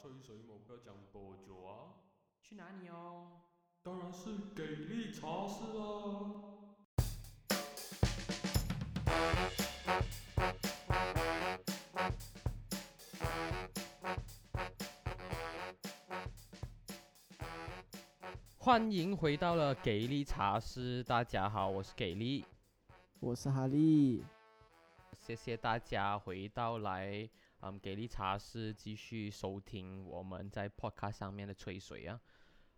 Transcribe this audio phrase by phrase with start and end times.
[0.00, 1.92] 吹水某不要讲多久啊？
[2.40, 3.32] 去哪里哦？
[3.82, 6.40] 当然是给力茶室啦！
[18.56, 22.46] 欢迎回到了给力茶室，大家好，我是给力，
[23.18, 24.24] 我是哈利。
[25.18, 27.28] 谢谢大家回到来，
[27.62, 32.18] 嗯，给力茶室继续收听我们在 Podcast 上面的吹水啊。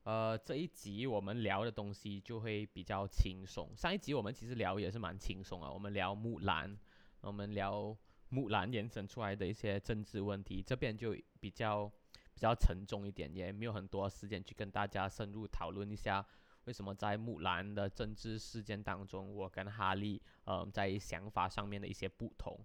[0.03, 3.71] 呃，这一集我们聊的东西就会比较轻松。
[3.77, 6.77] 上一集我们其实聊也是蛮轻松啊，我们聊木兰，
[7.21, 7.97] 我们聊
[8.31, 11.87] 木兰延伸出来的一些政治问题，这边就比较
[12.35, 16.27] 比较沉重一点，也没有很多时间去跟大家深入讨论一下
[16.65, 22.59] 为什么在木兰的政治事件当中，我跟哈利呃在想法上面的一些不同。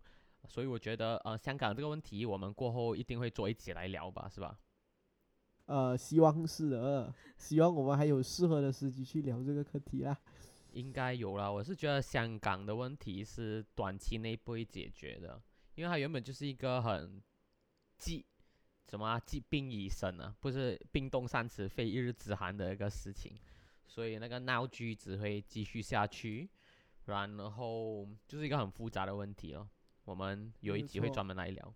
[0.48, 4.58] 所以我觉得呃香港这个问题，我们过后一定会做一起来聊吧，是吧？
[5.66, 10.18] 呃，希望是的， 希望我们还有适合的时机去聊这个课题啦。
[10.72, 15.42] 应该有啦，我是觉得香港的问题是短期内不会解决的，
[15.76, 17.22] 因为它原本就是一个很
[17.98, 18.24] 既
[18.88, 23.36] 什么啊既兵以身啊，不是冰冻三尺非一日之寒的一个事情，
[23.86, 26.50] 所以那个闹剧只会继续下去，
[27.06, 29.68] 然后就是一个很复杂的问题哦。
[30.08, 31.74] 我们有一集会专门来聊。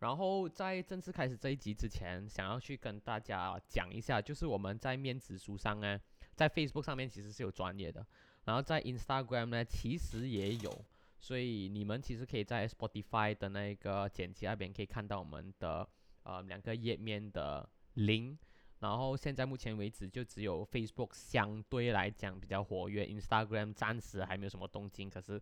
[0.00, 6.00] 然后在正式开始这一集之前，想要去跟大家讲一下，就是我们在面子书上呢，
[6.34, 8.04] 在 Facebook 上面其实是有专业的，
[8.44, 10.84] 然后在 Instagram 呢其实也有，
[11.20, 15.88] 所以你们其实可以在 Spotify 的那个剪辑那边可以看到我们的
[16.24, 18.38] 呃两个页面的 link。
[18.80, 25.38] 然后现在目前为止就只有 Facebook 相对来讲比较活跃，Instagram 暂时还没有什么动静，可是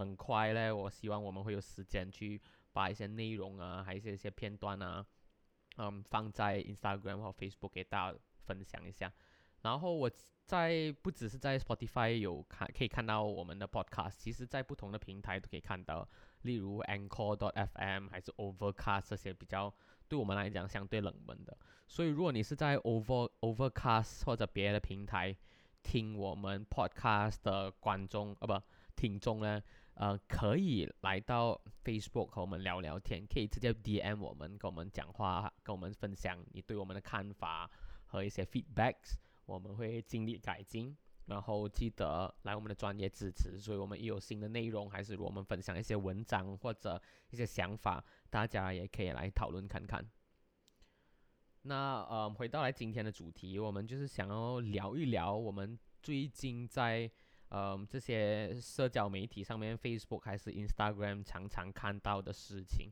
[0.00, 2.40] 很快嘞，我希望我们会有时间去。
[2.72, 5.04] 把一些内容啊，还是一些片段啊，
[5.78, 9.12] 嗯，放在 Instagram 或 Facebook 给大家分享一下。
[9.62, 10.08] 然后我
[10.46, 16.08] 在不只是在 Spotify 有看，可以看到我们的 Podcast，其实在不同的平台都可以看到，
[16.42, 17.36] 例如 Anchor
[17.74, 19.74] FM 还是 Overcast 这些比较
[20.06, 21.58] 对我们来讲相对冷门的。
[21.88, 25.36] 所以如果你是在 Over Overcast 或者别的平台
[25.82, 28.62] 听我们 Podcast 的观众啊不
[28.94, 29.60] 听众呢？
[30.00, 37.70] 呃，可以来到 Facebook 和我们聊聊天，可以直接 DM 我们，跟我们讲话，跟我们分享你对我们的看法
[38.06, 40.96] 和一些 feedbacks，我们会尽力改进。
[41.26, 50.02] 然后记得来我们的专业支持，所以我们一有新的内容，还是我们分享一些文章或者一些想法，大家也可以来讨论看看。
[51.60, 57.10] 那呃，回到来今天的主题，我们就是想要聊一聊我们最近在。
[57.50, 62.88] 嗯，这些社交媒体上面，Facebook 还是 Instagram 常常看到的事情，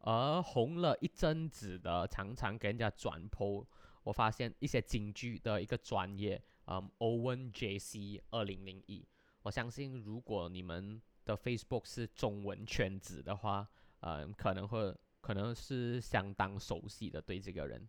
[0.00, 3.66] 而红了一阵子的，常常给人家转 po。
[4.04, 9.06] 我发现一些京剧的一个专业，嗯，Owen JC 二零零一。
[9.42, 13.68] 我相信，如果你们的 Facebook 是中文圈子的话，
[14.00, 17.86] 嗯，可能会可能是相当熟悉的对这个人。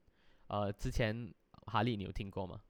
[0.47, 1.33] 呃，之前
[1.67, 2.61] 哈利，你有听过吗？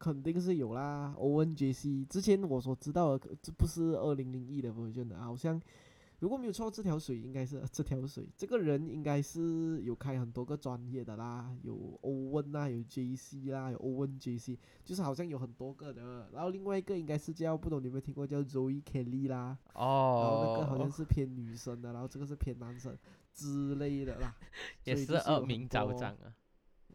[0.00, 2.06] 肯定是有啦，欧文杰西。
[2.06, 5.60] 之前我所知道的，这不是二零零一的朋友圈的，好像
[6.20, 8.26] 如果没有错，这条水应该是 这条水。
[8.34, 16.30] 这个人应该是有开很多个专业的啦，有欧文啦，有 J C 啦，有欧文 J C，就是好像有很多个的。
[16.32, 22.96] 然后另外一个应该是叫不懂你有没有听过叫 Zoe Kelly 啦，哦，然后那个好像是偏女生的，然后这个是偏男生
[23.34, 24.34] 之类的啦，
[24.84, 26.32] 也是恶名昭彰啊。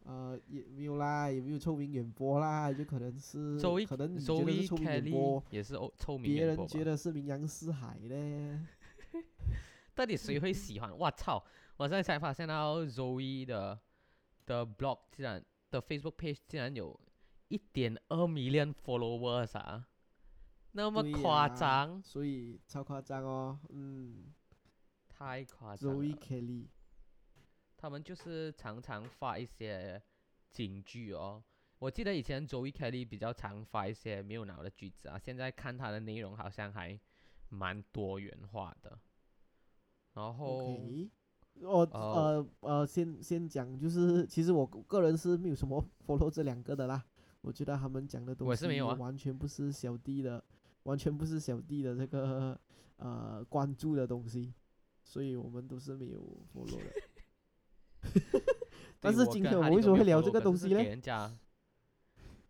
[0.06, 8.60] 呃，也没有啦，也没有臭名远播啦，就可能是， 可能你觉得是臭名远播，也是哦，臭名别人觉得是名扬四海嘞。
[9.94, 10.96] 到底谁会喜欢？
[10.96, 11.42] 我操！
[11.78, 13.78] 我现在才发现到 Zoe 的
[14.46, 16.98] 的 blog 竟然的 Facebook page 竟然有
[17.48, 19.86] 一点二 million followers 啊，
[20.72, 24.32] 那么夸张，所以超夸张哦，嗯，
[25.08, 25.92] 太夸张。
[25.92, 26.66] Zoe Kelly。
[27.76, 30.02] 他们就是常常发一些
[30.50, 31.42] 警句哦。
[31.78, 36.98] 我记得以前 Joey Kelly 比较常发一些没有脑的句子啊，现在看他的内容好像还
[37.50, 38.98] 蛮多元化的。
[40.14, 40.80] 然后，
[41.60, 47.04] 我呃呃，先先讲，就是其实我个人是没有什么 follow 这两个的啦。
[47.42, 50.42] 我觉得他们讲的东西完全不是小弟的，
[50.84, 52.58] 完全不是小弟的这个
[52.96, 54.54] 呃关注的东西，
[55.04, 56.20] 所以我们都是没有
[56.54, 56.90] follow 的。
[59.00, 60.76] 但是今天我们为什么会聊这个东西呢？
[60.76, 61.30] 给人家，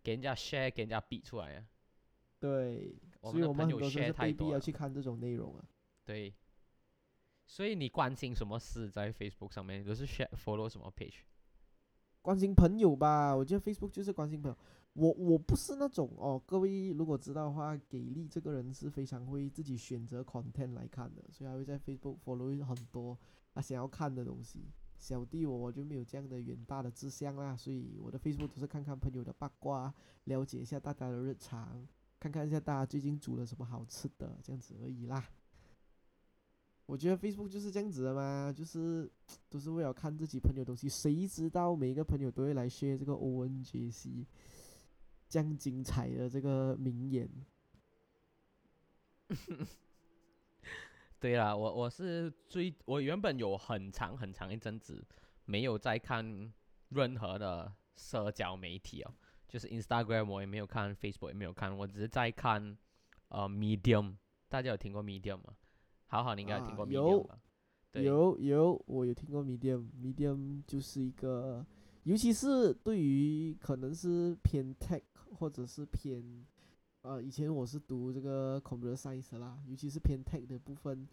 [0.03, 1.67] 给人家 share，给人家逼出来啊。
[2.38, 5.64] 对，所以我们很多都是被逼要去看这种内容啊。
[6.05, 6.35] 对，
[7.47, 9.85] 所以你关心什么事在 Facebook 上面？
[9.85, 11.20] 都是 share follow 什么 page？
[12.23, 13.35] 关心朋友吧。
[13.35, 14.56] 我觉得 Facebook 就是关心朋友。
[14.94, 23.19] 我我不是那种哦，各位如果知道的话，给力这个人是非常会自己选择 content 来看的，所以他会在 Facebook follow 很多
[23.53, 24.70] 他想要看的东西。
[24.98, 29.93] 小弟我我就没有这样的远大的志向啦，所以我的 Facebook 都是看看朋友的八卦，
[30.25, 31.87] 了解一下大家的日常，
[32.19, 35.25] 看看一下大家最近煮了什么好吃的，这样子而已啦。
[36.87, 39.10] 我觉得 Facebook 就是这样子的嘛，就是
[39.50, 40.88] 都是为了看自己朋友东西。
[40.88, 44.25] 谁知道每一个朋友都会来削这个 O N J C
[45.28, 47.28] 这样精彩的这个名言。
[51.19, 55.03] 对啦，我我是最我原本有很长很长一阵子
[55.47, 56.53] 没有在看
[56.91, 59.13] 任何的社交媒体哦，
[59.49, 62.77] 就是 Instagram 我也没有看，Facebook 也没有看，我只是在看
[63.29, 64.15] 呃 Medium，
[64.49, 65.57] 大家有听过 Medium 吗？
[66.07, 67.39] 好好，你应该有听过 Medium 吧？
[67.95, 71.65] 有有，我有听过 Medium，Medium 就是一个，
[72.03, 75.03] 尤其是对于可能是偏 tech
[75.39, 76.47] 或者是偏。
[77.06, 81.06] 呃，以前我是读这个 computer science 啦，尤其是偏 tech 的部分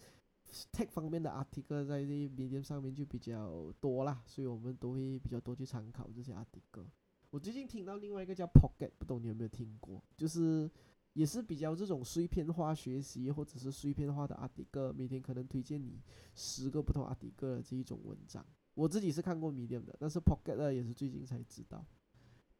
[0.71, 6.87] ，tech 方面的 article 在这 medium 上面就比较多啦，所以我们都会比较多去参考这些 article。
[7.29, 10.03] 我最近听到另外一个叫 Pocket，不懂你有没有听过？
[10.17, 10.67] 就是
[11.13, 16.01] 也是比较这种碎片化学习或者是碎片化的 article，每天可能推荐你
[16.33, 18.43] 十个不同 article 的这一种文章。
[18.73, 21.85] 我自己是看过 medium 的，但是 Pocket 呢也是最近才知道。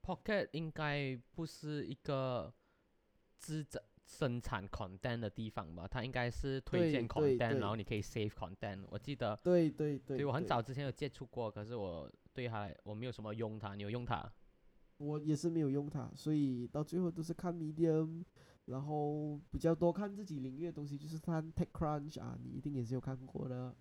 [0.03, 2.53] Pocket 应该不是一个。
[3.43, 8.85] 制造生产 content 的地方吧，它应该是推荐 content，然后你可以 save content。
[8.89, 14.31] 我记得，对对对，对我很早之前有接触过，可是我对它我没有什么用它，你有用它？
[14.97, 18.23] 我也是没有用它，所以到最后都是看 medium，
[18.65, 23.75] 然后比较多看自己领域的东西，就是看 TechCrunch 啊，你一定也是有看过的。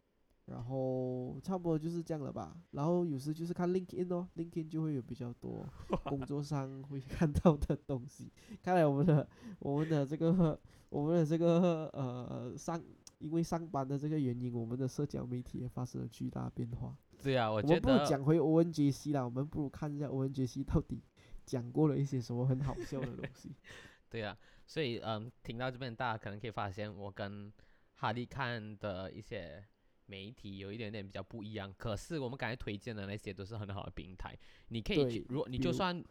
[0.47, 2.57] 然后差不多就是这样了吧。
[2.73, 5.67] 然后有时就是看 LinkedIn 哦，LinkedIn 就会有比较多
[6.05, 8.31] 工作上会看到的东西。
[8.63, 9.27] 看来我们的
[9.61, 10.59] 我们的这个
[10.89, 12.83] 我们的这个呃上，
[13.19, 16.97] 因为上班的这个原因，我们的社交媒体也发生了巨大变化。
[17.23, 17.75] 对啊，我觉得。
[17.75, 21.01] 我们不如讲回 ONJC 啦，我们不如看一下 ONJC 到底
[21.47, 23.55] 讲过了一些什么很好笑的东西。
[24.11, 24.37] 对啊，
[24.67, 27.51] 所以嗯，听到这边大家可能可以发现，我跟
[27.95, 29.65] 哈利看的一些。
[30.07, 34.37] 媒体有一点点比较不一样，可是我们刚才推荐的那些都是很好的平台，
[34.69, 36.03] 你可以去，如果你就算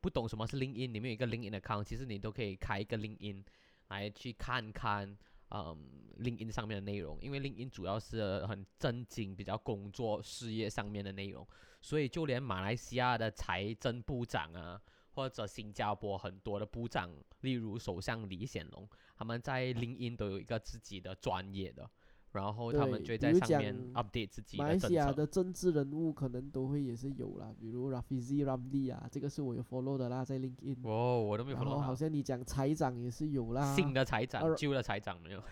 [0.00, 3.44] 不懂什么是 LinkedIn，里面有一个 LinkedIn 的 account，其实你都可以开一个 LinkedIn
[3.88, 5.16] 来去看看，
[5.50, 5.76] 嗯
[6.20, 11.46] ，LinkedIn 上面的内容，因为 LinkedIn 主要是很正经、比较工作事业上面的内容，
[11.82, 14.80] 所以就连马来西亚的财政部长啊，
[15.10, 21.90] 或者新加坡很多的部长，例如首相李显龙，他们在 LinkedIn 都有一个自己的专业的。
[22.32, 30.76] 然后他们就在上面 update 自己马来西亚的政治人物可能都会也是有啦，比如 Rafizi Ramli 啊，这个是我有 follow 的啦，在 LinkedIn。
[30.84, 31.64] 哦，我都没有 follow。
[31.64, 33.74] 然后好像你讲财长也是有啦。
[33.74, 35.42] 新的财长，旧的财长没有。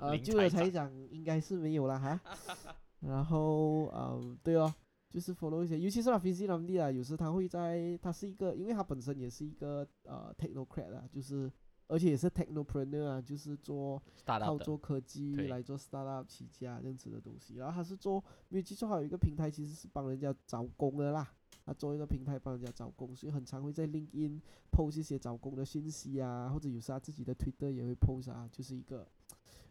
[0.00, 2.20] 呃， 旧的财长应该是没有啦哈。
[3.00, 4.72] 然后呃，对哦，
[5.10, 11.52] 就是 follow 一些，尤其是 Rafizi Ramli 啊，有时他会在，他是一个，因为他本身也是一个呃 technocrat 啊，就是。
[11.88, 17.56] 而且也是 technopreneur 啊，就是做靠做科技来做 startup 起家这样子的东西。
[17.56, 21.34] 然后他是做，没有记错，还有一个平台其实是帮人家找工的啦。
[21.64, 24.40] 他做一个平台帮人家找工，所以很常会在 LinkedIn
[24.72, 29.06] post 一些找工的信息啊，或者有时他自己的 Twitter 也会 post 啊，就是一个，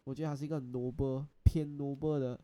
[0.06, 2.40] 我觉得他是一个 noble 偏 noble 的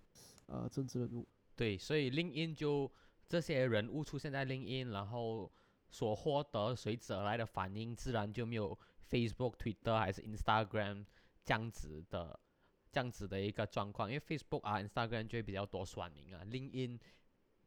[0.47, 1.25] 呃政治人物。
[1.55, 2.91] 对，所以 LinkedIn 就
[3.29, 5.49] 这些人物出现在 LinkedIn，然后
[5.89, 8.77] 所获得随之而来的反应，自然就没有。
[9.09, 11.05] Facebook、Twitter 还是 Instagram
[11.43, 12.39] 这样子的，
[12.91, 16.99] 这样子的一个状况，因为 Facebook 啊、Instagram 就会比较多酸民啊，LinkedIn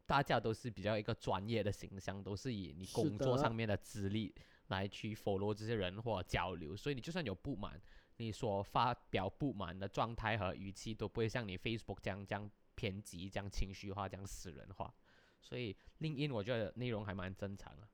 [0.06, 3.76] 大家都是比较一个专业的形象，都是以你工作上面的。
[3.80, 4.32] 资历
[4.68, 7.80] 来去 follow 这些人或交流，所以你就算有不满，
[8.18, 14.94] 你所发表不满的状态和语气都不会像你 Facebook 这样这样偏激、这样情绪化、这样死人化，
[15.40, 17.88] 所以 LinkedIn 我觉得内容还蛮正常的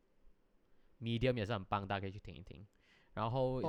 [1.00, 2.66] ，Medium 也是很棒，大家可以去听一听。
[3.16, 3.62] 然后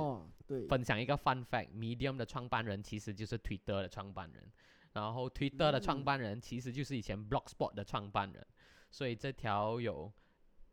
[0.68, 4.52] 分享一个 fun fact：Medium 的创办人其实就是 Twitter 的创办人，
[4.92, 8.46] 然后 Twitter 的创办人其实就是以前 Blogspot 的创办人，
[8.90, 10.12] 所以这条有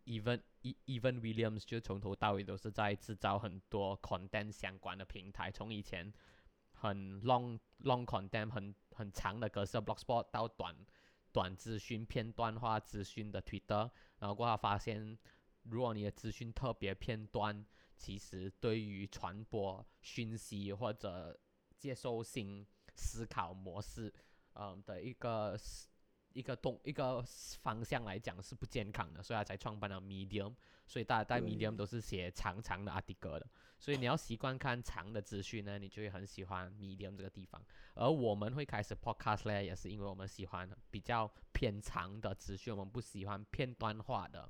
[0.04, 6.12] Even Even Williams 就从头到尾都是在制造很多 content 相关的平台，从以前
[6.74, 10.76] 很 long long content 很很长的格式 Blogspot 到短
[11.32, 13.90] 短资讯片段化资讯的 Twitter，
[14.20, 15.18] 然后过后发现，
[15.64, 17.66] 如果你的资讯特别片段。
[17.98, 21.38] 其实对于传播讯息或者
[21.78, 24.14] 接受性思考模式，
[24.54, 25.58] 嗯的一个
[26.34, 27.24] 一个动一个
[27.62, 30.54] 方向来讲是不健康的，所以他才创办了 Medium。
[30.88, 33.50] 所以大家在 Medium 都是写长长的 article 的，
[33.80, 37.60] 所以你要习惯看长的资讯呢，你就会很喜欢 Medium 这个地方。
[37.96, 44.48] 而我们会开始 podcast 呢，也是因为我们喜欢比较偏长的资讯，我们不喜欢片段化的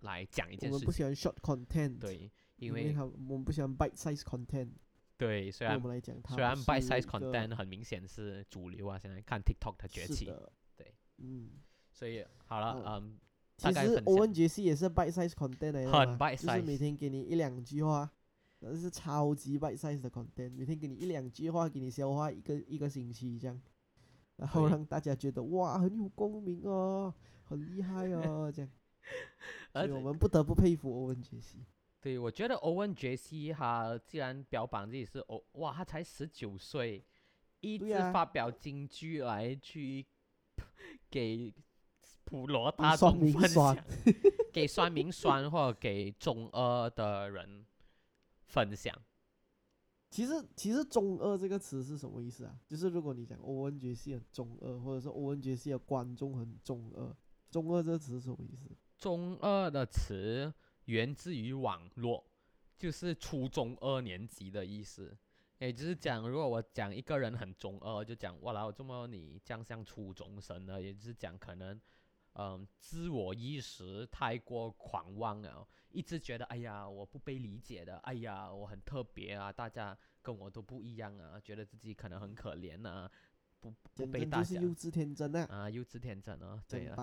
[0.00, 0.78] 来讲一件事情。
[0.78, 4.70] 们不喜欢 short content，，对，因因为它我们不喜欢 bite size content，
[5.16, 10.26] 对，虽然对我们来讲，它虽然 bite size content 很明显是主流啊，现在看 TikTok 的崛起，
[10.76, 11.50] 对，嗯，
[11.92, 13.18] 所以好了，嗯嗯，
[13.56, 14.34] 其实概分 Owen 享。
[14.34, 18.10] 杰西也是 bite size content 来的很 bite 就是每天给你一两句话，
[18.60, 23.60] 那是超级 bite size 的 content，每天给你一两句话，给你消化一个一个星期这样，
[24.36, 28.70] 然后让大家觉得哇很有共鸣哦，很厉害哦这样，
[29.72, 31.64] 所以我们不得不佩服 Owen 杰西。
[32.08, 37.04] 对，我觉得欧文杰西哈既然标榜自己是欧，哇，他才十九岁，
[37.60, 40.06] 一直发表金句来去
[41.10, 41.52] 给
[42.24, 43.76] 普罗大众分享，
[44.50, 47.66] 给酸民酸或者给中二的人
[48.46, 48.98] 分享。
[50.08, 52.58] 其实其实中二这个词是什么意思啊？
[52.66, 57.14] 就是如果你讲欧文杰西很中二，或者是欧文杰西的观众很中二，
[57.50, 58.70] 中二这个词是什么意思？
[58.96, 60.50] 中二的词
[60.88, 62.24] 源自于网络，
[62.78, 65.16] 就是初中二年级的意思。
[65.58, 70.80] 也就是讲，如果我讲一个人很中二，就讲哇啦，我这么你这样像初中生呢？
[70.80, 71.78] 也就是讲可能，
[72.34, 83.10] 嗯，自我意识太过狂妄了，一直觉得哎呀我不被理解的，哎呀我很特别啊，大家跟我都不一样啊，觉得自己可能很可怜啊，
[83.58, 86.96] 不不被大家真就是幼稚天真啊，啊幼稚天真啊，对啊，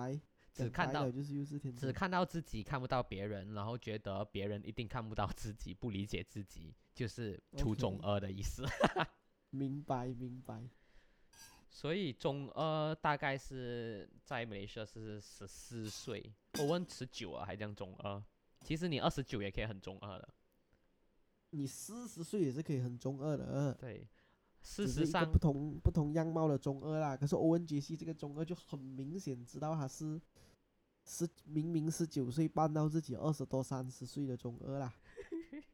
[0.64, 1.92] 只看到就是幼稚天只。
[1.92, 8.64] 看到自己，看不到别人，然后觉得别人一定看不到自己，不理解自己，就是初中二的意思。
[9.50, 10.68] 明白明白。
[11.68, 18.22] 所以中二大概是在马来西亚是十四岁，我问十九啊，还这样中二。
[18.62, 20.28] 其实你二十九也可以很中二的，
[21.50, 24.08] 你四十岁也是可以很中二的，对。
[24.62, 27.16] 事只是一个实上不，同不同样貌的中二啦。
[27.16, 30.20] 可是欧文杰西这个中二就很明显知道他是
[31.06, 34.92] 十明明十九岁扮到自己二十多三十岁的中二啦。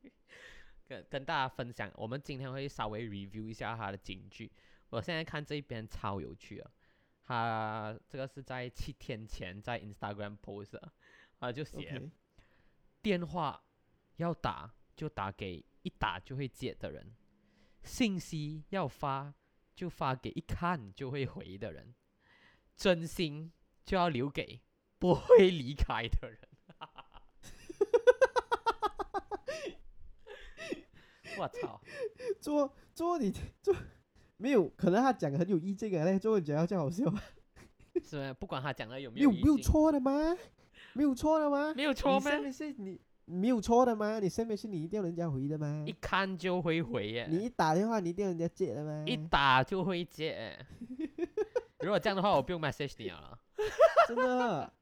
[0.86, 4.52] 跟跟大家分享，我们今天会稍微 review 一下他的警句。
[4.90, 6.70] 我现在看这一边超有趣啊，
[7.24, 10.92] 他这个是在七天前在 Instagram post 的，
[11.40, 12.10] 他就写
[13.00, 13.64] 电话
[14.16, 17.16] 要打就打给一打就会接的人，
[17.82, 19.32] 信息要发
[19.74, 21.94] 就发给一看就会回的人，
[22.76, 23.50] 真心
[23.86, 24.60] 就要留给
[25.02, 26.38] 不会离开的人。
[31.36, 31.80] 我操！
[32.40, 33.74] 做做你做
[34.36, 37.20] 没有，可能他讲的很有意境啊，那做你讲要这样好笑吗？
[38.00, 38.32] 是吗？
[38.34, 40.36] 不管他讲的有没没有没有，错的吗？
[40.92, 41.74] 没有错的吗？
[41.74, 42.38] 没有错吗？
[42.38, 44.20] 面是你没有错的吗？
[44.20, 45.90] 你上面是你一定要人家回的吗一？
[46.00, 49.02] 看就会回耶，你一打电话你一定要人家接的吗？
[49.04, 50.56] 一打就会接。
[51.80, 53.36] 如果这样的话，我不用 message 你了。
[54.06, 54.72] 真的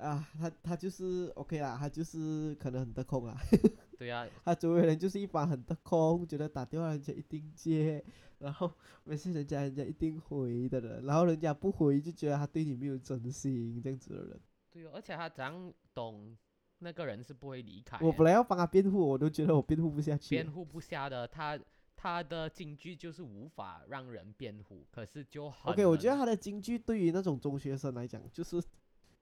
[0.00, 3.36] 啊，他他就是 OK 啦，他就是可能很得空啦，
[3.98, 8.02] 对呀、他周围人就是一般很得空，觉得打电话人家一定接，
[8.38, 8.72] 然后
[9.04, 14.40] 没事人家人家一定回的人，然后人家不回就觉得他对你没有真心这样子的人。
[14.70, 16.36] 对哦，而且他怎样懂
[16.78, 18.06] 那个人是不会离开的。
[18.06, 20.34] 我本来要帮他辩护，我都觉得我辩护不下去。
[20.34, 21.58] 辩护不下的，他
[21.94, 28.62] 他的京剧就是无法让人辩护，可是就好 OK，我觉得他的京剧对于那种中学生来讲，就是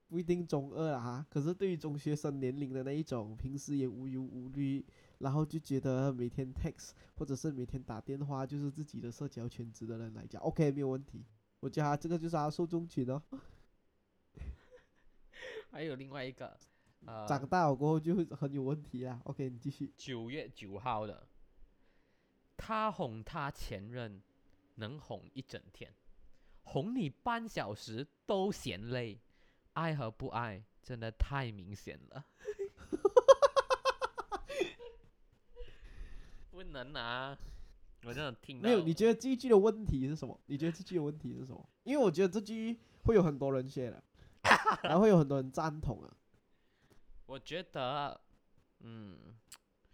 [0.09, 1.27] 不一定中二啦哈。
[1.29, 4.85] 可是对于中学生年龄的那一种，平时也无忧无虑，
[5.19, 11.25] 然后就觉得每天 text 或者是每天打电话就是自己的社交圈子的人来讲，OK 没有问题。
[11.61, 13.23] 我觉得他这个就是他受众群哦。
[15.71, 16.59] 还有另外一个，
[17.05, 19.21] 呃，长大了过后就会很有问题啊。
[19.25, 19.93] OK，你继续。
[19.97, 21.29] 九月九号的，
[22.57, 24.23] 他哄他前任，
[24.77, 25.93] 能哄一整天，
[26.63, 29.21] 哄你半小时都嫌累，
[29.79, 32.25] 爱和不爱真的太明显了。
[36.51, 37.39] 不能啊！
[38.05, 40.39] 我真的听没有，你觉得这一句的问题是什么？
[40.47, 41.69] 你觉得这句的问题是什么？
[41.85, 44.03] 因为我觉得这句会有很多人写的，
[44.83, 46.17] 然后会有很多人赞同啊。
[47.27, 48.21] 我觉得，
[48.81, 49.37] 嗯，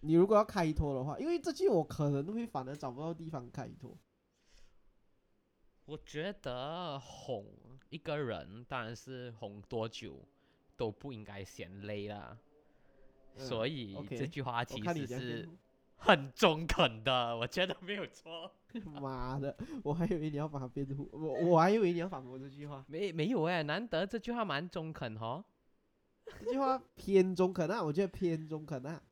[0.01, 3.99] 你如果要开脱的话，因为这句我可能会反而找不到地方开脱。
[5.85, 7.45] 我觉得哄
[7.95, 10.21] 一个人，当然是哄多久
[10.77, 12.37] 都不应该嫌累啦。
[12.37, 12.41] 嗯
[13.37, 15.49] 所以这句话其实是
[15.97, 18.51] 很中肯的，我觉得没有错。
[19.01, 25.45] 妈的，我还以为你要把它辩护，我我还以为你要反驳这句话， 没没有哎，难得这句话蛮中肯哦。
[26.41, 29.03] 这句话偏中肯啊，我觉得偏中肯啊，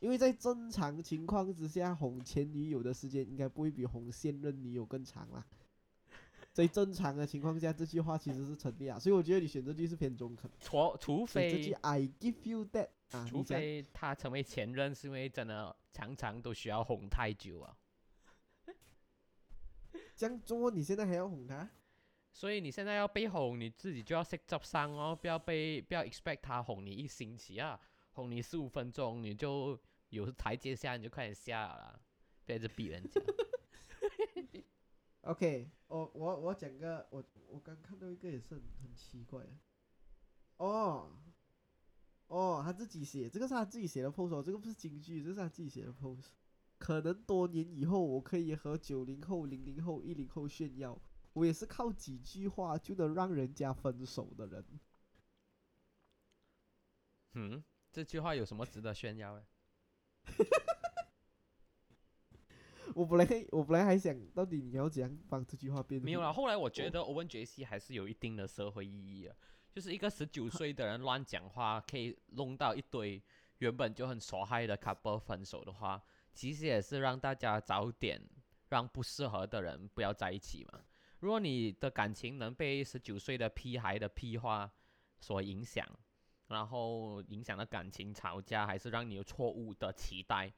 [0.00, 5.44] 因为在正常情况之下，哄前女友的时间应该不会比哄现任女友更长啦。
[6.60, 10.50] 在正常的情况下，这句话其实是成立啊，所以我觉得你选这句是偏中肯。
[10.60, 17.74] 除除非 I give you that 啊，除非他成为前任，是因为真的常常都需要哄太久啊。
[20.14, 21.66] 这样做，你现在还要哄他？
[22.32, 27.80] 所以你现在要被哄，你自己就要 set 执上哦，不要被不要 expect 他哄你一星期啊，
[28.12, 32.00] 哄你十五分钟，你就有台阶下你就快点下了啦，
[32.44, 33.20] 不要一直逼人家。
[35.22, 39.50] OK，我我我讲个，我我刚看到一个也是很很奇怪的，
[40.56, 41.12] 哦，
[42.28, 46.28] 哦，他自己写，这个是他自己写的 post，、这个不是京剧，这是他自己写的 post。
[46.78, 50.98] 可能多年以后，我可以和九零后、零零后、一零后炫耀，
[51.34, 54.64] 我也是靠几句话就能让人家分手的人。
[57.34, 57.62] 嗯，
[57.92, 59.46] 这句话有什么值得炫耀的？
[62.94, 66.04] 我本来我本来还想到底你要怎样帮这句话辩护？
[66.04, 69.36] 没有啦，后来我觉得欧文杰西还是有一定的社会意义啊，
[69.72, 73.22] 就是一个十九岁的人乱讲话，可以弄到一堆
[73.58, 78.20] 原本就很傻嗨的 couple 分手的话，其实也是让大家早点
[78.68, 80.80] 让不适合的人不要在一起嘛。
[81.20, 84.70] 如果你的感情能被十九岁的屁孩的屁话
[85.18, 85.86] 所影响，
[86.48, 90.52] 然后影响了感情吵架，还是让你有错误的期待，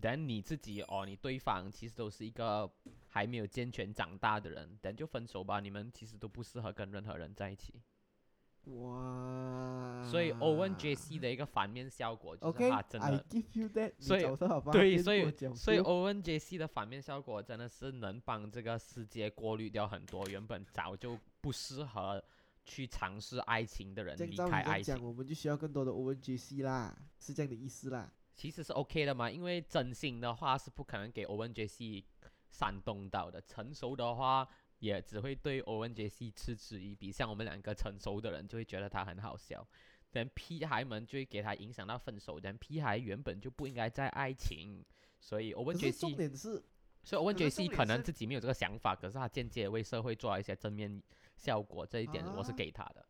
[0.00, 2.70] 等你自己哦，你对方其实都是一个
[3.08, 7.74] 还没有健全长大的人，等就分手吧，你们其实都不适合跟任何人在一起。
[8.64, 14.22] 哇，所以 Owen JC 的一个反面效果就是 OK，他真的，give you that，所以？
[14.70, 22.22] 对，所以所以不用 Owen JC 的反面效果真的是能帮这个世界过滤掉很多原本早就不适合
[22.66, 25.02] 去尝试爱情的人离开爱情。
[25.02, 28.12] 我们就需要更多的 ONGC 啦，是这样的意思啦。
[28.40, 32.02] 其实是 OK 的嘛，因为真心的话是不可能给 Owen JC
[32.48, 34.48] 煽动到的，成熟的话
[34.78, 37.12] 也只会对 Owen JC 嗤之以鼻。
[37.12, 39.68] 像我们两个成熟的人就会觉得他很好笑，
[40.10, 42.40] 但屁孩们就会给他影响到分手。
[42.40, 44.82] 但屁孩原本就不应该在爱情，
[45.18, 46.64] 所以 Owen 可是重点是，
[47.04, 51.02] 所以欧文杰西可能自己没有这个想法，可是他间接为社会做了一些正面
[51.36, 53.06] 效果，这一点我是啊给他的。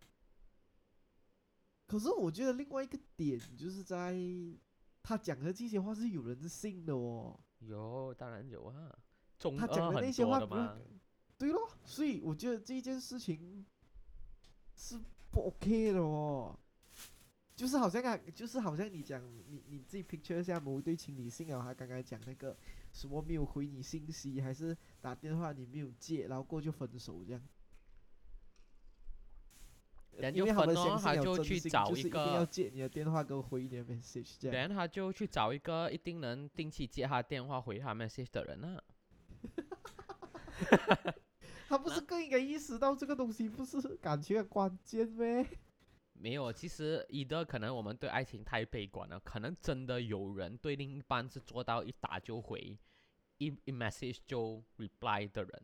[1.87, 4.13] 可是我觉得另外一个点就是在
[5.03, 7.39] 他讲的这些话是有人信的哦。
[7.61, 8.91] 有，当然有啊，
[9.39, 10.69] 中他讲的那些话不是。
[11.37, 13.65] 对咯，所以我觉得这件事情
[14.77, 14.99] 是
[15.31, 16.59] 不 OK 的哦。
[17.57, 22.57] 就是好像啊，就是好像你讲你你自己 picture 一下某一对情侣信啊，他刚刚讲那个
[22.93, 27.43] 什么没有回你信息，还是打电话你没有接，然后过后就分手这样。
[30.19, 34.57] 人因为他就分他就去找一个一定要接你的电话跟回你的 message 这样。
[34.57, 38.83] 然后他就去找一个一定能定期接他电话、回他 message 的人啊。
[41.69, 45.47] 他不是更应该意识到这个东西不是感情的关键咩？
[46.13, 52.77] 没有，其实一的可能我们对爱情太悲观了，可能真的有人对另一半是做到一打就回，
[53.39, 55.63] 一一 message 就 reply 的人。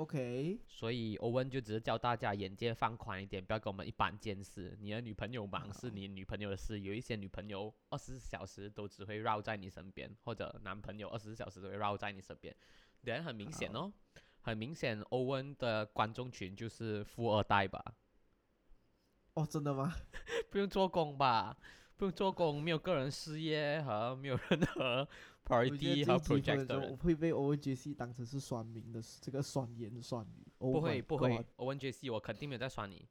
[0.00, 4.74] OK，所以欧文就只是教大家眼界放宽一点，不要跟我们一般见识。
[4.80, 12.56] 你的女朋友忙是你女朋友的事，有一些女朋友二十四小时都只会绕在你身边，或者男朋友二十四小时都会绕在你身边。
[13.02, 13.92] 人很明显哦，
[14.40, 17.84] 很明显，欧文的观众群就是富二代吧？
[19.34, 19.94] 哦，真的吗？
[20.50, 21.58] 不用做工吧？
[22.00, 25.06] 不用做工，没有个人事业和没有任何
[25.46, 26.96] priority 和 project 分钟的人。
[26.96, 30.46] 会被 O J C 当成是酸民的这个酸言酸语。
[30.56, 33.06] Oh 不会不会 God，欧文杰西，我肯定没有在酸你。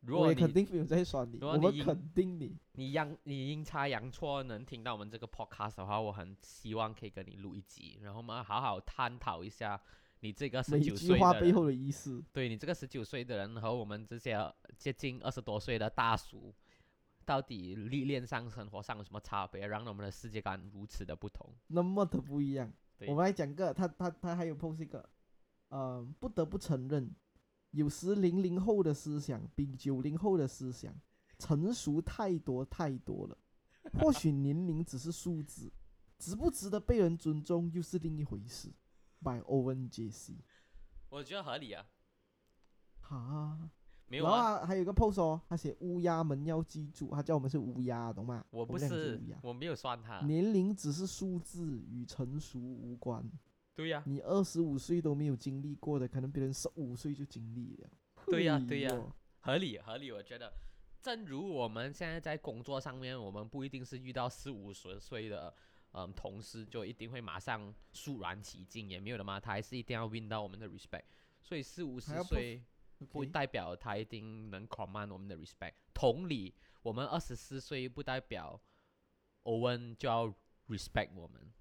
[0.00, 2.56] 如果你也肯定没有在酸你，我们如果你肯定你。
[2.72, 9.78] 你阴你阴差阳错能听到我们这个 podcast 的话，我很希望可以跟你录一集，然后我们好好探讨一下
[10.20, 12.24] 你这个十九岁，背后的意思。
[12.32, 14.38] 对你这个十九岁的人和我们这些
[14.78, 16.52] 接近二十多岁的大叔，
[17.24, 21.54] 到底历练上、生活上有什么差别，让我们的世界观如此的不同？
[21.68, 22.72] 那么的不一样。
[23.06, 25.08] 我们来讲个，他他他还有 post 一个，
[25.68, 27.14] 呃，不得不承认，
[27.70, 30.94] 有时零零后的思想比九零后的思想
[31.38, 33.38] 成熟太多太多了。
[34.00, 35.72] 或许年龄只是数字，
[36.16, 38.72] 值不值得被人尊重又是另一回事。
[39.20, 40.36] By Owen J C。
[41.08, 41.84] 我觉得合理啊，
[43.00, 43.70] 哈，
[44.18, 48.44] 然后没有啊，他还有一个 post 哦，他写乌鸦们要记住，他叫我们是乌鸦，懂吗？
[48.50, 50.20] 我不们两个是乌鸦，我没有算他。
[50.26, 53.24] 年龄只是数字，与成熟无关。
[53.74, 57.88] 对呀、你二十五岁都没有经历过的，可能别人十五岁就经历了。
[58.26, 60.52] 对呀嘿对呀哟合理合理，我觉得，
[61.00, 65.52] 正如我们现在在工作上面，我们不一定是遇到四五十岁的
[65.92, 71.04] 嗯同事就一定会马上肃然起敬，也没有的嘛，他还是一定要 win 到我们的 respect。
[71.40, 72.62] 所以四五十还要 perf- 岁
[73.04, 75.74] 不代表他一定能 command 我们的 respect。
[75.92, 78.60] 同理，我们二十四岁不代表
[79.42, 80.26] 欧文就要
[80.68, 81.52] respect 我们，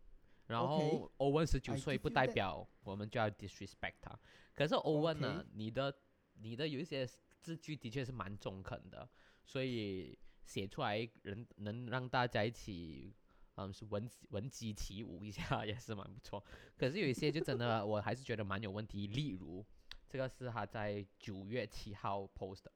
[0.47, 4.19] 然后欧文十九岁不代表我们就要 disrespect 他。
[4.54, 5.93] 可是欧文呢你的
[6.34, 7.08] 你的有一些
[7.39, 9.10] 字句的确是蛮中肯的，
[9.43, 13.15] 所以写出来人能让大家一起。
[13.56, 16.41] 嗯，是闻闻鸡起舞一下也是蛮不错，
[16.77, 19.08] 可是有一些就真的 我还是觉得蛮有问题。
[19.08, 19.63] 例如，
[20.12, 22.71] 这个是他在九月七号 post 的，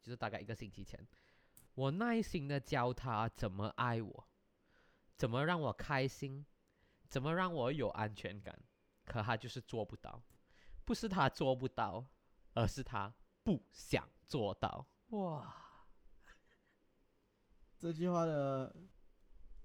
[0.00, 1.04] 就是大概一个星期前。
[1.74, 4.28] 我耐心的教他怎么爱我，
[5.16, 6.46] 怎么让我开心，
[7.08, 8.56] 怎么让我有安全感，
[9.04, 10.22] 可他就是做不到。
[10.84, 12.06] 不是他做不到，
[12.54, 13.12] 而是他
[13.42, 14.86] 不想做到。
[15.08, 15.52] 哇，
[17.76, 18.72] 这句话的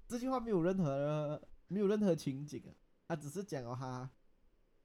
[0.08, 2.74] 这句话没有任何的没有任何情景啊，
[3.10, 4.10] 他只是讲了他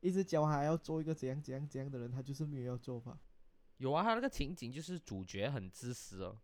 [0.00, 3.18] 一直教他要做一个怎样怎样怎样的人，他就是没有要做吧。
[3.78, 6.40] 有啊，他那个情景就是主角很自私哦。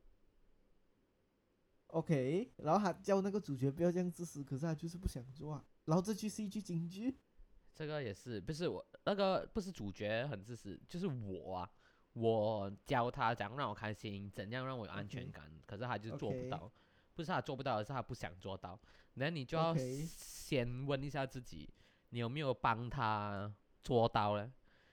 [1.88, 5.64] OK，然后他叫那个主角不要这样自私，可是他就是不想做啊。
[5.84, 7.16] 然后这句是一句警句，
[7.72, 11.70] 这个也是，不是我那个不是主角很自私，就是我啊，
[12.14, 16.72] 我教他怎样让我开心，怎样让我有安全感可是他就是做不到
[17.14, 18.80] 不是他做不到，而是他不想做到。
[19.14, 21.72] 那你就要先问一下自己，
[22.14, 24.48] 你有没有帮他做到呢？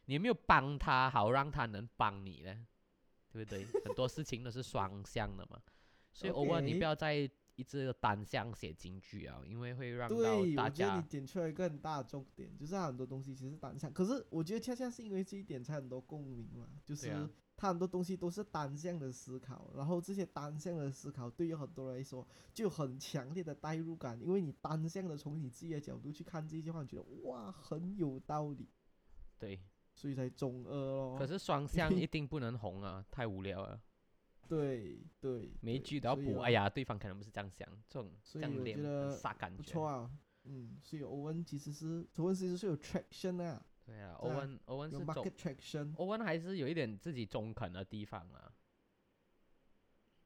[0.05, 2.65] 你有没有帮他好让他能帮你呢？
[3.31, 3.63] 对不对？
[3.85, 5.61] 很多事情都是双向的嘛，
[6.11, 7.13] 所以偶尔你不要再
[7.53, 17.29] 一直单向写金句啊，因为会让到对，大我觉得你家点出来一个很大的重点，就是很多东西其实单向，可是我觉得恰恰是因为这一点才很多共鸣嘛，就是啊
[17.61, 28.67] 他很多东西都是单向的思考，然后这些单向的思考对于很多人来说就很强烈的代入感，因为你单向的从你自己的角度去看这句话，你觉得哇很有道理，
[29.37, 29.61] 对。
[29.93, 31.17] 所以才中二咯。
[31.19, 33.79] 可是双向一定不能红啊，太无聊了。
[34.47, 39.63] 对对，每一句都要补，哎呀，对方可能不是这样想，这种这样练很觉不煞感觉。
[39.63, 40.09] 错啊，
[40.45, 48.53] 嗯，所以欧文其实是欧文其实是有 traction 啊，对啊，欧文欧文是中 market traction，欧文还是有一点自己中肯的地方啊。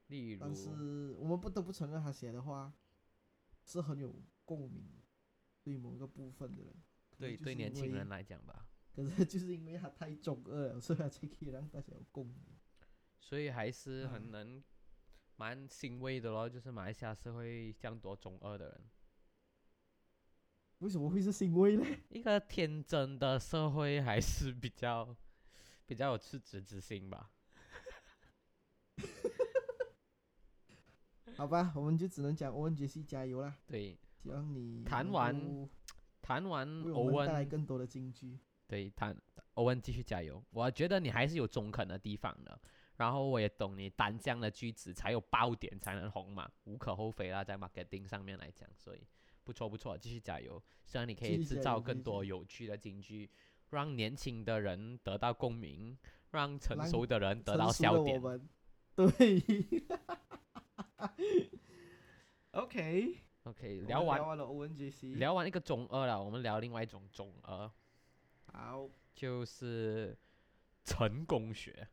[0.06, 2.72] 例如但，是我们不得不承认他写的话
[3.64, 5.02] 是很有共鸣，
[5.64, 6.72] 对某个部分的人。
[7.18, 12.36] 对对年轻人来讲吧，可是就是因为他太中二了，所以他才可以让大家有共鸣。
[13.18, 14.62] 所以还是啊很能
[15.34, 18.84] 蛮欣慰的咯，就是马来西亚社会这样多中二的人，
[20.78, 21.84] 为什么会是欣慰呢？
[22.10, 25.16] 一个天真的社会还是比较
[25.86, 27.30] 比较有赤子之心吧。
[31.36, 33.54] 好吧，我们就只能讲欧文杰西加油啦！
[33.66, 35.68] 对，希望你能谈完够
[36.22, 37.44] 谈完为欧文带来。
[37.44, 38.38] 更多的金句。
[38.66, 39.14] 对，谈
[39.54, 40.42] 欧文继续加油。
[40.50, 42.58] 我觉得你还是有中肯的地方的，
[42.96, 49.06] 然后我也懂你单向的句子才有爆点才能红嘛，无可厚非啦，在 marketing 上面来讲，所以
[49.46, 50.60] 不错不错，继续加油。
[50.84, 53.30] 希望你可以制造更多有趣的金句，
[53.70, 55.96] 让年轻的人得到共鸣，
[56.32, 58.20] 让成熟的人得到笑点。
[58.96, 59.06] 对。
[62.50, 67.70] OK，OK，聊完聊完了欧文杰西，聊完一个中二了，我们聊另外一种中二，
[68.46, 70.18] 好，就是
[70.82, 71.86] 成功学。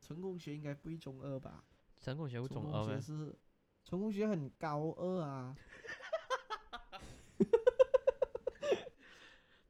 [0.00, 1.62] 成功学应该不会中二吧？
[2.00, 3.00] 成功学会中二吗？
[3.84, 5.56] 成功学很高二啊。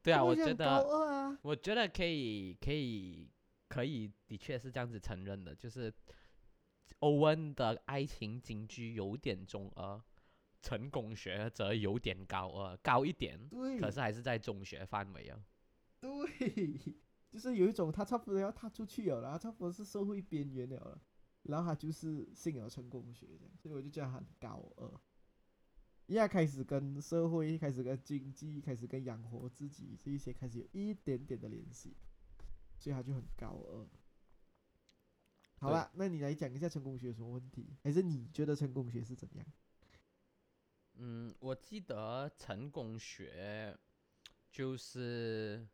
[0.02, 1.38] 对啊，我觉得高二啊。
[1.42, 3.30] 我觉得可以，可以，
[3.68, 5.92] 可以，的确是这样子承认的，就是
[6.98, 10.00] 欧文的爱情金句有点中二，
[10.60, 15.42] 成功学则有点高二，高一点，对，可是还是在中学范围啊。
[16.00, 16.10] 对，
[17.32, 21.00] 就是有一种他差不多要踏出去了啦，差不多是社会边缘了了，
[21.44, 24.90] 然后他就是信了成功学这样，所以我就觉得他很高二。
[26.06, 31.96] 因为他开始跟社会、开始跟经济、开始跟养活自己这一些开始有一点点的联系，
[32.78, 33.88] 所以他就很高二。
[35.56, 37.74] 好了，那你来讲一下成功学有什么问题？
[37.82, 39.46] 还是你觉得成功学是怎样？
[40.96, 43.74] 嗯，我记得成功学
[44.50, 45.66] 就是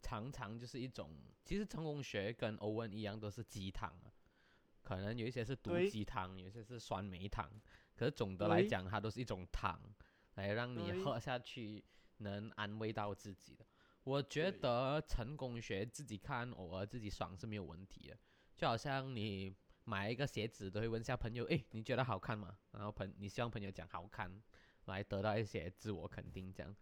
[0.00, 1.10] 常常就是一种，
[1.44, 4.10] 其实成功学跟欧文一样都是鸡汤啊，
[4.82, 7.50] 可能有一些是毒鸡汤，有一些是酸梅汤，
[7.94, 9.80] 可是总的来讲，它都是一种汤，
[10.34, 11.84] 来让你喝下去
[12.18, 13.64] 能安慰到自己的。
[14.04, 18.18] 我觉得成功学自己看，偶尔自己爽是没有问题的，
[18.56, 22.58] 就好像你买一个鞋子都会问下朋友，诶，你觉得好看吗？
[22.72, 24.42] 然后朋你希望朋友讲好看，
[24.86, 26.74] 来得到一些自我肯定这样。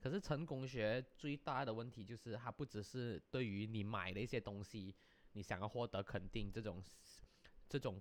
[0.00, 4.94] 可是成功学最大的问题就是，它不只是对于你买的一些东西，
[5.32, 6.80] 你想要获得肯定这种
[7.68, 8.00] 这种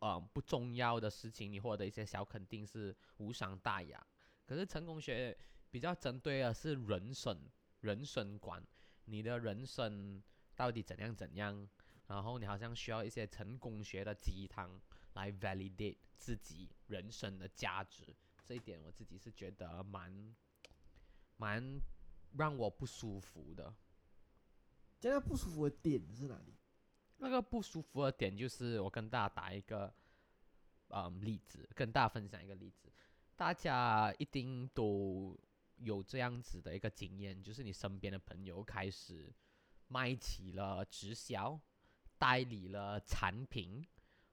[0.00, 4.06] 呃不重要的事情，你获得一些小肯定是无伤大雅。
[4.46, 5.36] 可是成功学
[5.70, 7.48] 比较针对的是人生
[7.80, 8.62] 人生观，
[9.04, 10.22] 你的人生
[10.54, 11.68] 到底怎样怎样，
[12.06, 14.80] 然后你好像需要一些成功学的鸡汤
[15.14, 18.14] 来 validate 自己人生的价值。
[18.44, 20.34] 这一点我自己是觉得蛮
[21.36, 21.80] 蛮
[22.36, 23.74] 让我不舒服的。
[25.00, 26.54] 这样不舒服的点是哪里？
[27.24, 29.90] 那个不舒服的点就是，我跟大家打一个
[30.88, 32.92] 嗯例子，跟大家分享一个例子。
[33.34, 35.34] 大家一定都
[35.78, 39.32] 有这样子的一个经验，就是你身边的朋友开始
[39.88, 41.58] 卖起了直销，
[42.18, 43.82] 代理了产品，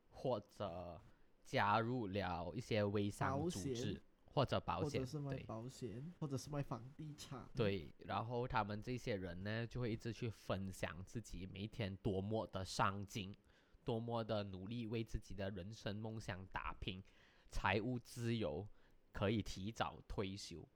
[0.09, 1.01] 或者
[1.45, 4.01] 加入了一些微商组织
[4.33, 5.43] 或者保险或者，是卖对。
[5.43, 7.47] 保险，或者是卖房地产。
[7.55, 13.35] 对，然后他们这些人呢，就会一直去分享自己每一天多么的上进，
[13.83, 17.03] 多么的努力为自己的人生梦想打拼，
[17.49, 18.67] 财务自由，
[19.11, 20.67] 可以提早退休，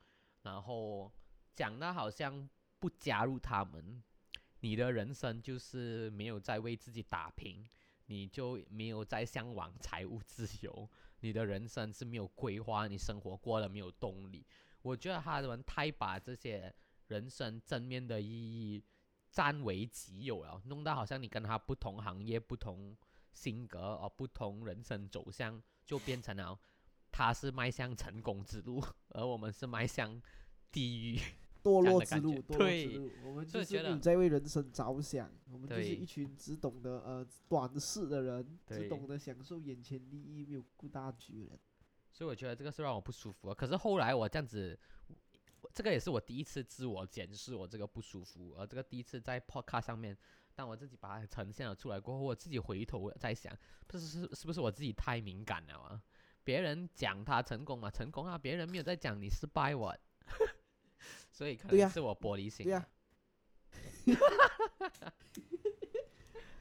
[0.41, 1.11] 然后
[1.53, 4.03] 讲的好像不加入他们，
[4.59, 7.65] 你的人生就是没有在为自己打拼，
[8.07, 14.45] 你就没有在向往财务自由，你的人生是没有规划，你生活过得没有动力。
[14.81, 16.73] 我觉得他们太把这些
[17.07, 18.83] 人生正面的意义
[19.31, 22.95] 占为己有了，弄到好像你跟他不同行业、不同
[23.33, 26.59] 性格而不同人生走向，就变成了
[27.11, 30.21] 他是迈向成功之路，而我们是迈向
[30.71, 31.19] 地狱。
[31.65, 41.59] 堕落之路，堕落之路，我们就是没有在为人生着想，我们就是一群只懂得呃短视的人，只懂得享受眼前利益，没有顾大局的人。
[42.11, 43.55] 所以我觉得这个是让我不舒服的。
[43.55, 44.77] 可是后来我这样子，
[45.73, 50.15] 这个也是我第一次自我检视我这个不舒服，而这个第一次在 podcast 上面，
[50.53, 53.51] 当我自己把它呈现了出来过后，我自己回头在想，
[53.87, 55.99] 不是是是不是我自己太敏感了啊？
[56.43, 59.97] 别人讲他成功嘛，成功啊，别人没有在讲你失败我，
[61.35, 62.63] 所以可对呀能是我玻璃心。
[62.63, 62.87] 对呀、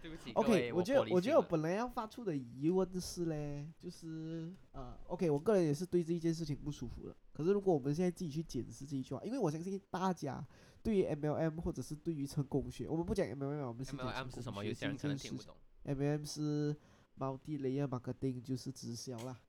[0.02, 7.14] 对不起各 OK，位，我觉得玻璃心我觉得我本来要发出的疑问是嘞，就是呃，OK，我个人也是对这一件事情不舒服的。
[7.32, 10.44] 可是如果我们现在自己去检视这一句话，因为我相信大家
[10.82, 14.64] 对于 MLM 或者是对于成功学，我们不讲 MLM，我们是讲 MLM 成功是什么？
[14.64, 15.56] 学有些人可能听不这件事情懂。
[15.84, 16.76] MLM 是
[17.16, 19.40] multi layer marketing，就是直销啦。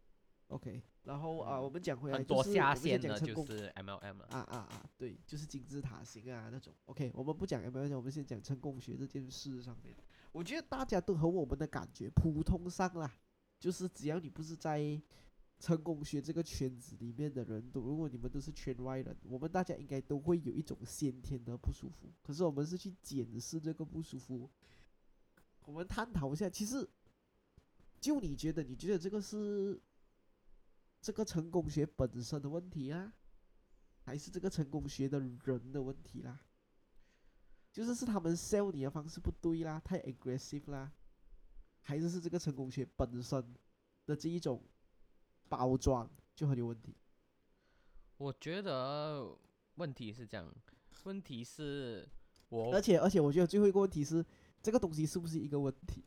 [0.48, 4.26] OK，然后啊、嗯我们讲回来，很多就是我们先下线的讲成功就是 MLM 了。
[4.30, 6.74] 啊啊啊，对，就是金字塔型啊那种。
[6.86, 9.96] OK，我们不讲 MLM，我们先讲成功学这件事上面。
[10.32, 13.12] 我觉得大家都和我们的感觉普通上啦，
[13.60, 15.02] 就是只要你不是在
[15.58, 22.12] 成功学这个圈子里面的人，都如果你们都是圈外人，我们大家应该都会有一种先天的不舒服。
[22.22, 24.48] 可是我们是去检视这个不舒服，
[25.64, 26.88] 我们探讨一下，其实
[28.00, 29.82] 就你觉得，你觉得这个是
[31.06, 33.13] 这个成功学本身的问题啊？
[34.02, 36.41] 还是这个成功学的人的问题啦。
[37.72, 40.91] 就是是他们 sell 你的方式不对啦，太 aggressive 啦，
[41.82, 43.56] 还是是这个成功学本身
[44.08, 44.63] 的这一种
[45.48, 46.96] 包装就很有问题。
[48.18, 49.38] 我觉得
[49.76, 50.52] 问题是这样，
[51.04, 52.10] 问题是
[52.50, 54.26] 我而且而且，我觉得最后一个问题是，
[54.60, 56.04] 这个东西是不是一个问题？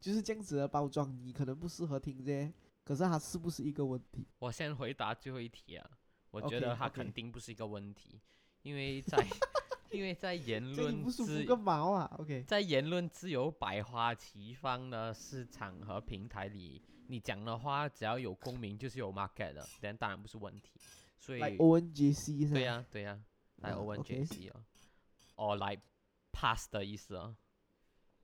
[0.00, 2.50] 就是这样子的包装，你可能不适合听这，
[2.88, 4.26] 可是它是不是一个问题？
[4.38, 5.90] 我先回答最后一题啊，
[6.30, 8.18] 我觉得它肯定不是一个问题，
[8.62, 9.18] 因为在
[9.92, 20.72] 因为在言论自个毛啊！OK，在言论自由百花齐放的市场和平台里，你讲的话只要有共鸣就是有 market 的，但当然不是问题。
[21.18, 22.46] 所以 O N J C？
[22.48, 23.20] 对呀、对呀、
[23.56, 24.64] 来啊 O N J OK C 哦，
[25.34, 25.76] 哦来
[26.32, 27.36] pass 的意思哦，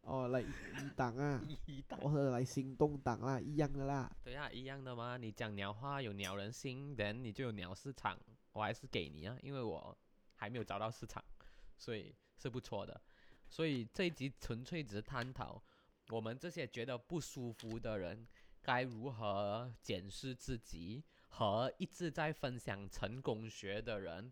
[0.05, 4.15] 哦，来一档啊，一档或者来行动档啦，一样的啦。
[4.23, 5.17] 对啊、一样的嘛。
[5.17, 8.19] 你讲鸟话有鸟人心，人你就有鸟市场，
[8.53, 9.97] 我还是给你啊，因为我
[10.35, 11.25] 还没有找到市场，
[11.79, 13.01] 所以是不错的。
[13.49, 15.63] 所以这一集纯粹只是探讨
[16.11, 18.27] 我们这些觉得不舒服的人
[18.61, 24.31] 该如何检视自己，和一直在分享成功学的人，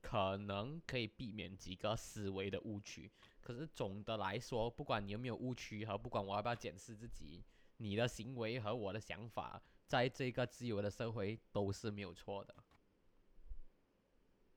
[0.00, 3.10] 可能可以避免几个思维的误区。
[3.40, 7.42] 可是总的来说，不管你有没有误区和不管我要不要检视自己，
[7.78, 12.54] 你的行为和我的想法，在这个自由的社会都是没有错的。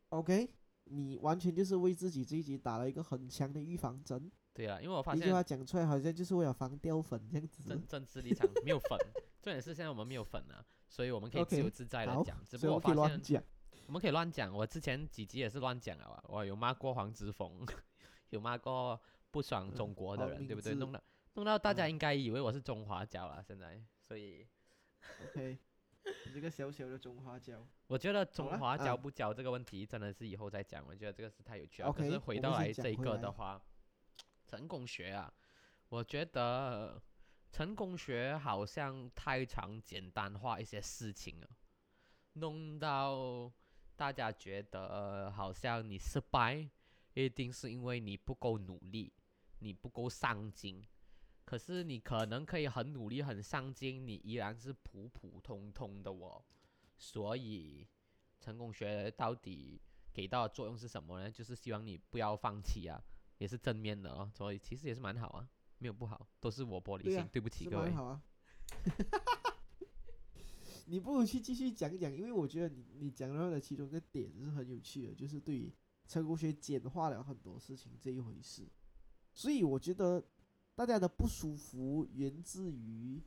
[0.10, 0.50] OK，
[0.84, 4.32] 你完全就是为自己这一集打了一个很强的预防针。
[4.54, 7.63] 对啊，因为我发现一句话讲出来，好像就是为了防掉粉这样子。
[7.63, 9.00] 政政治立场没有粉，
[9.41, 12.38] 重点是现在我们没有粉啊，所以我们可以 自由自在的讲。
[12.46, 13.43] 只不过我发现。
[13.86, 17.65] 我们可以乱讲，我之前几集也是乱讲啊，我有骂过黄之锋，
[18.34, 20.74] 有骂过不爽嗯中国的人，对不对？
[20.74, 21.02] 弄到
[21.36, 24.48] 弄到大家嗯应该以为我是中华教了，现在，所以
[25.24, 25.58] OK，
[26.26, 27.65] 你这个小小的中华教。
[27.88, 31.93] 我觉得中华教啊不教这个问题真的是以后再讲，我觉得这个是太有趣了。
[31.93, 33.62] 可是回到来这一个的话，
[34.48, 35.32] 成功学啊，
[35.89, 37.00] 我觉得
[37.52, 41.48] 成功学好像太常简单化一些事情了，
[42.34, 43.52] 弄到
[43.96, 46.67] 大家觉得好像你失败
[47.13, 49.13] 一定是因为你不够努力，
[49.60, 50.84] 你不够上进。
[51.45, 56.43] 可是你可能可以很努力、很上进，你依然是普普通通的哦。
[56.97, 57.86] 所以
[58.39, 59.82] 成功学到底
[60.13, 61.30] 给到的作用是什么呢？
[61.30, 63.04] 就是希望你不要放弃啊，
[63.38, 64.32] 也是正面的哦。
[64.34, 65.49] 所以其实也是蛮好啊，
[65.80, 67.95] 没有不好，都是我玻璃心，对啊对不起各位蛮。
[67.95, 68.23] 好啊。
[70.86, 75.71] 你不如去继续讲讲，因为我觉得你你讲到的其中一个点是很有趣的，就是对于
[76.08, 78.68] 成功学简化了很多事情这一回事。
[79.34, 80.24] 所以我觉得
[80.76, 83.22] 大家的不舒服源自于，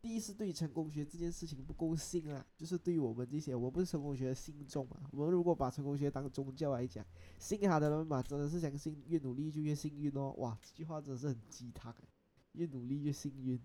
[0.00, 7.04] 第一是对成功学这件事情不够信啊，就是对于我们这些我不是成功学的信众嘛，我们如果把成功学当宗教来讲，
[7.38, 10.34] 信他的人嘛，真的是相信越努力就越幸运哦。
[10.38, 12.08] 哇，这句话真的是很鸡汤欸
[12.52, 13.60] 越努力越幸运。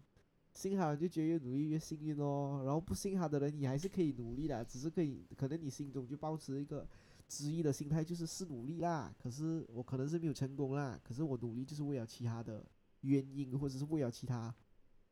[0.52, 6.88] 信他的人就觉得越努力越幸运哦，然后不信他的人，你还是可以努力的，只是可以可能你心中就保持一个
[7.30, 12.66] 之一的心态，就是是努力啦，可是我可能是没有成功啦，可是我努力就是为了其他的
[13.02, 14.54] 原因，或者是为了其他，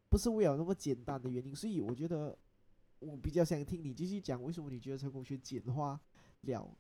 [0.10, 2.36] 不是为了那么简单的原因，所以我觉得
[3.00, 6.02] 我比较想听你继续讲，为什么你觉得成功学简化
[6.42, 6.78] 了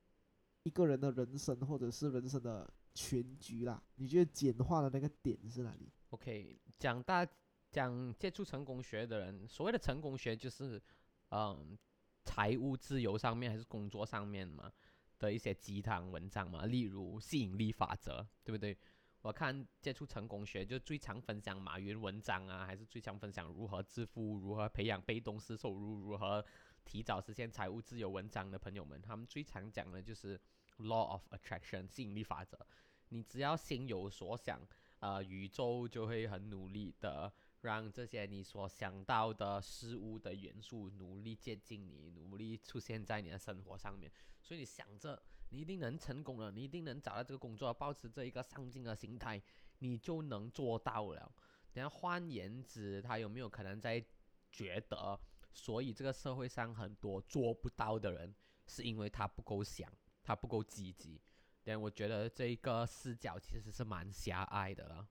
[0.63, 3.81] 一个人的人生或者是人生的全局啦？
[3.95, 7.25] 你觉得简化的那个点是哪里？OK，讲大
[7.69, 10.81] 讲接触成功学的人，所谓的成功学就是，
[11.29, 11.77] 嗯，
[12.25, 14.71] 财务自由上面还是工作上面嘛
[15.19, 18.77] 的一些鸡汤文章嘛，例如吸引力法则，对不对？
[19.21, 26.45] 我看接触成功学就最常分享马云文章啊，还是最常分享如何致富、如何培养被动式收入、如何
[26.85, 30.39] 提早实现财务自由文章的朋友们，他们最常讲的就是
[30.77, 32.57] law of attraction 吸引力法则。
[33.09, 34.61] 你只要心有所想，
[34.99, 44.11] 呃，宇宙就会很努力的让这些你所想到的事物的元素努力接近你，努力出现在你的生活上面。
[44.41, 49.41] 所以你想着你一定能成功了，你一定能找到这个工作，保持这一个上进的心态，
[49.79, 51.31] 你就能做到了。
[51.73, 54.03] 然后换言之，他有没有可能在
[54.51, 55.19] 觉得，
[55.51, 58.33] 所以这个社会上很多做不到的人，
[58.67, 59.91] 是因为他不够想，
[60.23, 61.21] 他不够积极。
[61.63, 65.07] 但我觉得这一个视角其实是蛮狭隘的了。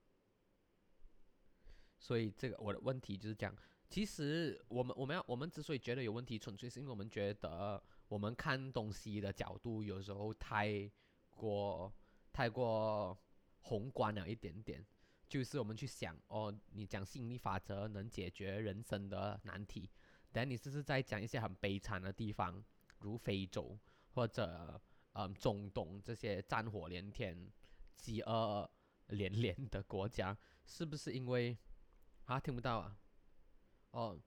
[1.97, 3.55] 所以这个我的问题就是讲，
[3.89, 10.89] 其实我们我们要我们之所以觉得有问题，纯粹是因为我们觉得我们看东西的角度有时候太
[11.31, 11.93] 过
[12.31, 13.17] 太过
[13.61, 14.85] 宏观了一点点。
[15.29, 19.89] 就是我们去想哦，你讲吸引力法则能解决人生的难题，
[20.31, 22.63] 但你只是在讲一些很悲惨的地方，
[22.99, 23.77] 如非洲
[24.13, 24.81] 或者
[25.11, 27.51] 嗯中东这些战火连天、
[27.97, 28.71] 饥饿
[29.07, 31.57] 连连的国家，是不是因为
[32.27, 32.97] 啊听不到啊？
[33.91, 34.19] 哦，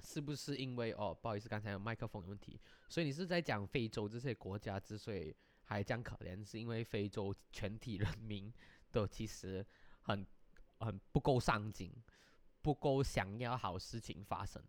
[0.00, 8.50] 是不是因为哦不好意思，刚才有麦克风有问题，所以你是在讲非洲这些国家之所以还这样可怜，是因为非洲全体人民
[8.90, 9.64] 都其实
[10.00, 10.26] 很
[10.78, 11.92] 很不够上进，
[12.62, 14.62] 不够想要好事情发生，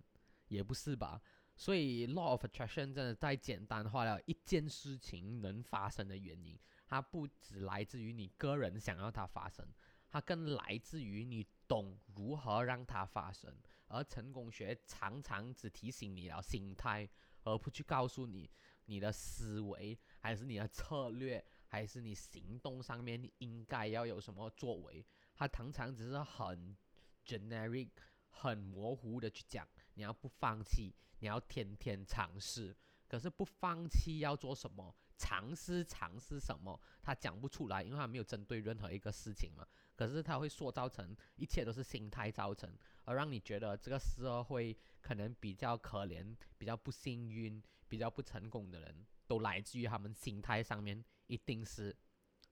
[0.49, 1.21] 也不是吧？
[1.55, 9.65] 所以 law of attraction 真的太简单化了一件事情能发生的原因，它不只来自于你个人想要它发生，
[10.09, 13.55] 它更来自于你懂如何让它发生。
[13.87, 17.09] 而成功学常常只提醒你了心态，
[17.43, 18.49] 而不去告诉你
[18.85, 25.03] 你的思维，还是你的策略，还是你行动上面应该要有什么作为。
[25.33, 26.77] 它常常只是很
[27.25, 27.89] generic、
[28.29, 32.75] 很模糊的去讲，你要不放弃，你要天天尝试。
[33.07, 34.95] 可是不放弃要做什么？
[35.17, 36.79] 尝试尝试什么？
[37.01, 39.67] 他讲不出来，因为他没有针对任何一个事情嘛。
[39.99, 42.73] 可是他会塑造成一切都是心态造成，
[43.03, 51.93] 而让你觉得这个社会可能比较可怜、比较不幸运、比较不成功的人，都来自于他们心态上面一定是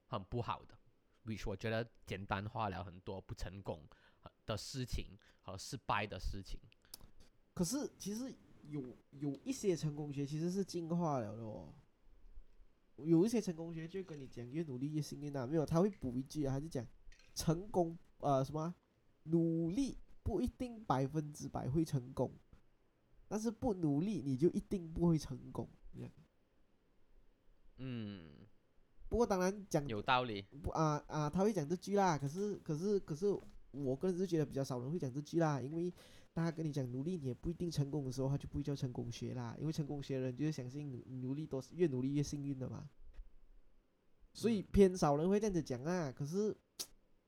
[0.08, 0.78] 很不好的。
[1.24, 3.88] ，which 我觉得简单化了很多不成功
[4.46, 6.60] 的事情和失败的事情。
[7.54, 11.74] 可是其实有有一些成功学其实是进化了的哦。
[12.98, 16.86] 有一些成功学就跟你讲越努力越幸运啊，没有他会补一句啊，他就讲
[17.38, 18.76] 成功呃什么啊
[19.26, 22.32] 努力不一定百分之百会成功，
[23.28, 25.70] 但是不努力你就一定不会成功。
[27.80, 28.24] 嗯，
[29.08, 30.42] 不过当然讲有道理。
[30.64, 32.18] 不啊啊，他会讲这句啦。
[32.18, 33.28] 可是可是可是，
[33.70, 35.94] 我个人是觉得比较少人会讲这句啦，因为
[36.34, 39.56] 大家跟你讲努力你也不一定成功的时候，他就不会叫成功学啦。
[39.60, 42.90] 因为成功学的人就是相信努努力多越努力越幸运的嘛。
[44.34, 46.12] 所以嗯偏少人会这样子讲啊。
[46.12, 46.58] 可是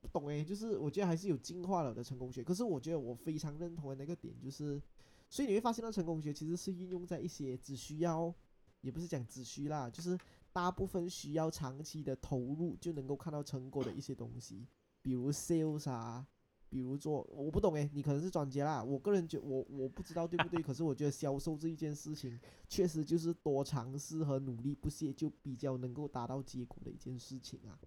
[0.01, 2.43] 不懂诶，就是我觉得还是有进化了的成功学。
[2.43, 4.81] 可是我觉得我非常认同的那个点就是，
[5.29, 8.33] 所以你会发现到成功学其实是运用在一些只需要，
[8.81, 10.17] 也不是讲只需啦，就是
[10.53, 14.65] 大部分需要长期的投入就能够看到成果的一些东西，
[15.01, 16.25] 比如 sales 啊，
[16.69, 27.77] 比如做我不懂诶，你可能是专家啦，我个人觉我我不知道对不对，可是我觉得销售这一件事情确实就是多尝试和努力不懈就比较能够达到结果的一件事情啊。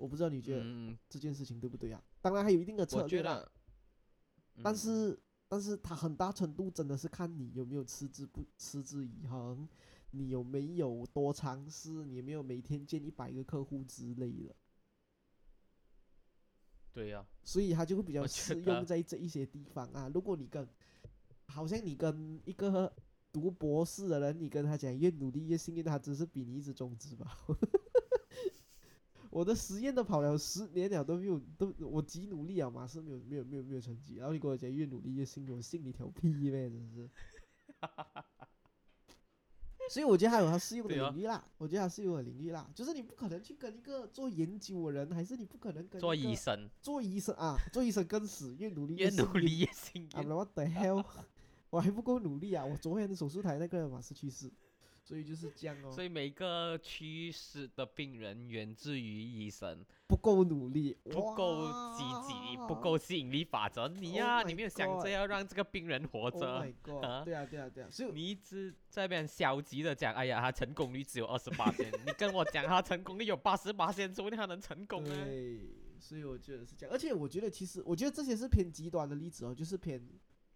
[0.00, 2.02] 我不知道你觉得嗯，这件事情对不对啊？
[2.22, 3.46] 当然还有一定的策略啦，
[4.62, 9.68] 但嗯是但是他很大程度真的是看你有没有持之不持之以恒，
[10.12, 14.56] 你有没有多尝试，你有没有每天见一百个客户之类的，
[16.94, 20.10] 对呀、所以他就会比较适用在这一些地方啊。
[20.14, 20.66] 如果你跟，
[21.46, 22.90] 好像你跟一个
[23.30, 27.36] 读博士的人，你跟他讲越努力越幸运，他只是比你一直中指吧。
[29.30, 34.16] 我的实验都跑了十年了，都没有都我极努力啊，马是没有没有没有没有成绩。
[34.16, 37.08] 然后你跟我讲越努力越幸运，我信你条屁呗，真是。
[39.88, 50.28] 所以我觉得还有他适用的领域啦，我觉得它适用的领域啦，就是你不可能去跟一个做研究的人，还是你不可能跟做医生做医生啊，做医生更死，越努力越 幸运努力越幸啊运。
[50.28, 51.04] ，what the hell，
[51.70, 52.64] 我还不够努力啊！
[52.64, 54.48] 我昨天手术台那个人马是去世，
[55.02, 55.90] 所以就是这样哦。
[55.90, 59.84] 所，以每个去世的病人源自于医生。
[60.06, 63.86] 不够努力，不够积极，不哇够吸引力法则。
[63.86, 67.04] 你 Oh 呀、你没有想着要让这个病人活 Oh 着 my god！
[67.04, 67.22] 啊？
[67.24, 71.70] 对啊，对啊，对啊，所以你一直在那边消极的讲，哎呀，他成功率只有二十八
[72.04, 75.24] 你跟我讲他成功率有八十八说不定他能成功呢。
[75.24, 75.60] 对，
[76.00, 76.92] 所以我觉得是这样。
[76.92, 80.02] 而且我觉得其实，我觉得这些是偏极端的例子哦，就是偏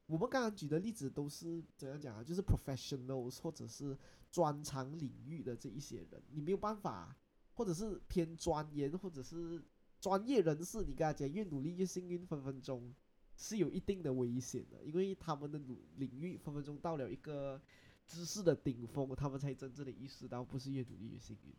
[0.07, 2.23] 我们刚刚举的例子都是怎样讲啊？
[2.23, 3.97] 就是 professional 或者是
[4.31, 7.17] 专长领域的这一些人，你没有办法，
[7.55, 9.63] 或者是偏钻研，或者是
[10.01, 12.95] 专业人士，你跟他讲越努力越幸运，分分钟
[13.37, 17.61] 是有一定的危险的，因为他们的努领域分分钟到了一个
[18.07, 21.55] 知识的顶峰，他们才真正的意识到不是越努力越幸运。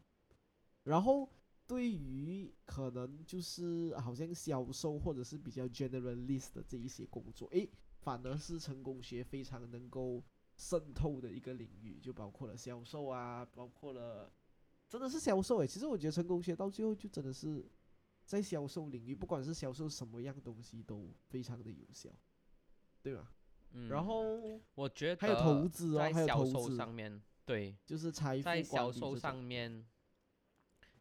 [0.84, 1.28] 然后
[1.66, 7.68] 对于可能就是好像销售或者是比较 generalist 的这一些工作，诶，
[8.06, 10.24] 反而是成功学非常能够
[10.56, 14.32] 渗透的一个领域，就包括了销售啊，包括了
[14.88, 15.66] 真的是销售诶。
[15.66, 17.68] 其实我觉得成功学到最后就真的是
[18.24, 22.12] 在销售领域，不管是销售什么样东西都非常的有效，
[23.02, 23.34] 对吧？
[23.72, 29.84] 嗯，然后我觉得还有投资哦，在还有投资，上面，对，就是财富在销售上面，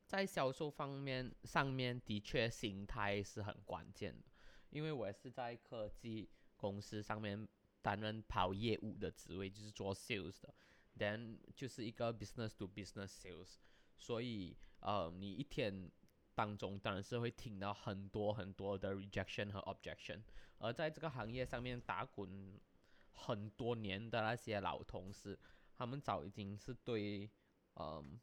[0.06, 4.24] 在销售方面上面的确心态是很关键的，
[4.70, 7.46] 因为我也是在科技公司上面
[7.82, 10.54] 担任跑业务的职位，就是做 sales 的
[10.98, 13.56] ，then 就是一个 business to business sales，
[13.96, 15.90] 所以呃，你一天
[16.34, 20.22] 当中当然是会听到很多很多的 rejection 和 objection，
[20.58, 22.60] 而在这个行业上面打滚
[23.12, 25.38] 很多年的那些老同事，
[25.74, 27.30] 他们早已经是对
[27.74, 28.18] 嗯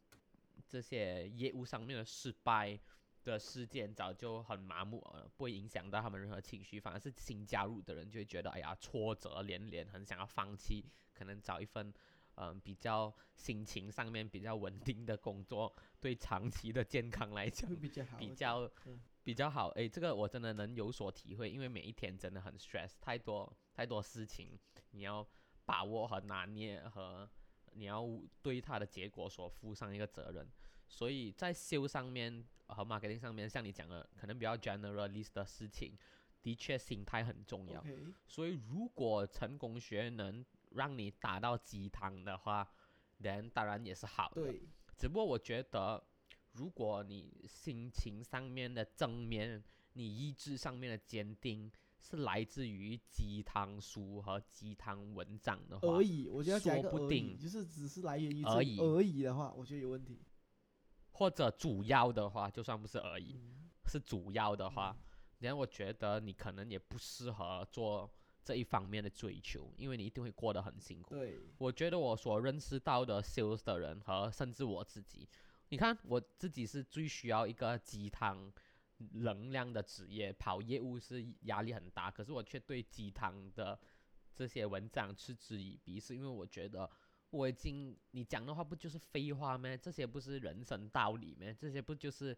[0.67, 2.79] 这些业务上面的失败
[3.23, 11.93] 的事件早就很麻木了，不会影响到他们任何情绪，反而是新加入的人就会觉得哎呀挫折连连，很想要放弃，可能找一份
[12.35, 19.69] 嗯比较心情上面比较稳定的工作，对长期的健康来讲比较好，比较嗯比较好。
[19.69, 24.57] 诶，这个我真的能有所体会，因为每一天真的很 stress，太多太多事情，
[24.91, 25.25] 你要
[25.63, 27.29] 把握和拿捏和
[27.73, 28.03] 你要
[28.41, 30.49] 对他的结果所负上一个责任。
[30.87, 35.97] 所以在修上面和 marketing 上面，像你讲的，可能比较 generalist 的事情，
[36.41, 37.83] 的确心态很重要。
[38.25, 42.67] 所以如果成功学能让你打到鸡汤的话
[43.21, 44.41] ，then 当然也是好的。
[44.41, 44.61] 对，
[44.97, 46.03] 只不过我觉得，
[46.53, 49.63] 如果你心情上面的正面，
[49.93, 60.19] 你意志上面的坚定，是来自于鸡汤书和鸡汤文章的话而，已，我觉得说不定就是只是来源于而已而已的话，我觉得有问题。
[61.21, 64.97] 或者主要的话，就算不是而已，嗯是主要的话，
[65.37, 68.11] 然后我觉得你可能也不适合做
[68.43, 71.13] 这一方面的追求，因为你一定会过得很辛苦。
[71.13, 75.29] 对，我觉得我所认识到的 sales 的人和甚至我自己，
[75.69, 78.51] 你看我自己是最需要一个鸡汤
[78.97, 83.79] 能量的职业，跑业务是压力很大，可是我却对鸡汤的
[84.33, 86.89] 这些文章嗤之以鼻，是因为我觉得
[87.31, 89.75] 我已经你讲的话不就是废话吗？
[89.77, 91.51] 这些不是人生道理吗？
[91.57, 92.37] 这些不就是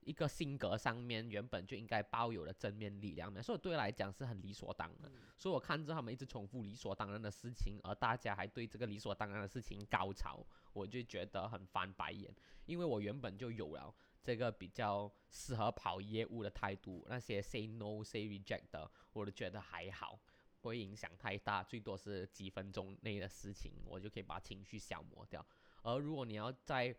[0.00, 3.42] 一个性格上面原本就应该抱有的正面力量吗？
[3.42, 5.10] 所以对我来讲是很理所当然。
[5.36, 12.34] 所以我看着他们一直重复理所当然的事情，而大家还对这个理所当然的事情高潮，我就觉得很翻白眼。
[12.66, 20.18] 因为我原本就有了这个比较适合跑业务的态度，那些 say no、say reject 的，我都觉得还好，
[20.64, 25.46] 不会影响太大，最多是几分钟内的事情，我就可以把情绪消磨掉。
[25.82, 26.96] 而如果你要在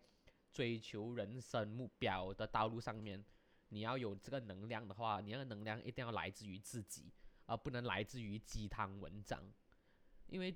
[0.51, 3.25] 追求人生目标的道路上面，
[3.69, 7.11] 你要有这个能量的话，你那个能量一定要来自于自己。
[7.47, 9.43] 而不能来自于鸡汤文章，
[10.27, 10.55] 因为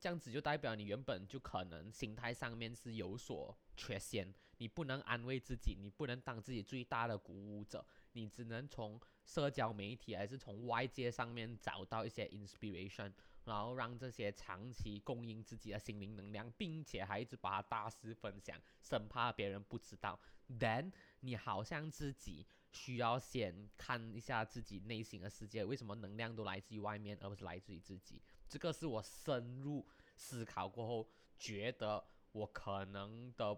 [0.00, 13.12] 这样子就代表你原本就可能心态上面是有所缺陷，你不能安慰自己，你不能当自己最大的鼓舞者，你只能从社交媒体还是从外界上面找到一些 inspiration，
[13.44, 20.18] 然后让这些长期供应自己的心灵能量，并且还一直把它大肆分享，生怕别人不知道
[20.58, 22.46] ，then 你好像自己。
[22.74, 28.20] 需要先看一下自己内心的世界，为什么能量都来自于外面，而不是来自于自己？
[28.48, 31.08] 这个是我深入思考过后，
[31.38, 33.56] 觉得我可能的，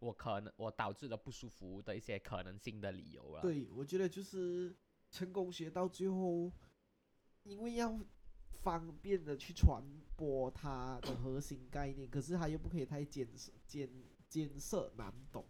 [0.00, 3.40] 我可能我导致的不舒服的一些可能性的理由了。
[3.40, 4.76] 对，我觉得就是
[5.10, 6.52] 成功学到最后，
[7.42, 7.98] 因为要
[8.62, 9.82] 方便的去传
[10.16, 13.88] 播它的核心概念，可是它又不可以太艰涩、艰
[14.28, 15.44] 艰涩难懂，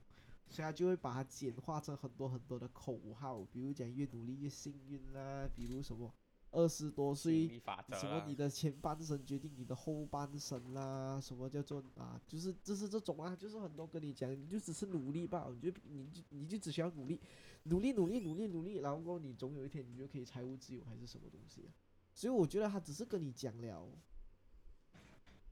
[0.49, 6.15] 所以它就会把它简化成很多很多的口号，比如讲越努力越幸运啦，比如什么
[6.51, 7.61] 二十多岁
[7.92, 17.20] 什么你的前半生决定你的后半生啦，什么叫做啊，就是就是这种啊，就是很多跟你讲，你就只是努力吧，你就你就你就只需要努力，
[17.64, 21.70] 努力努力努力努力，然后你总有一天你就可以财务自由还是什么东西啊？
[22.14, 23.88] 所以我觉得他只是跟你讲了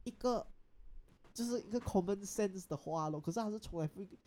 [0.05, 0.47] 一个
[1.35, 4.19] 就是一个 common sense 的话咯，可是他是从来不会跟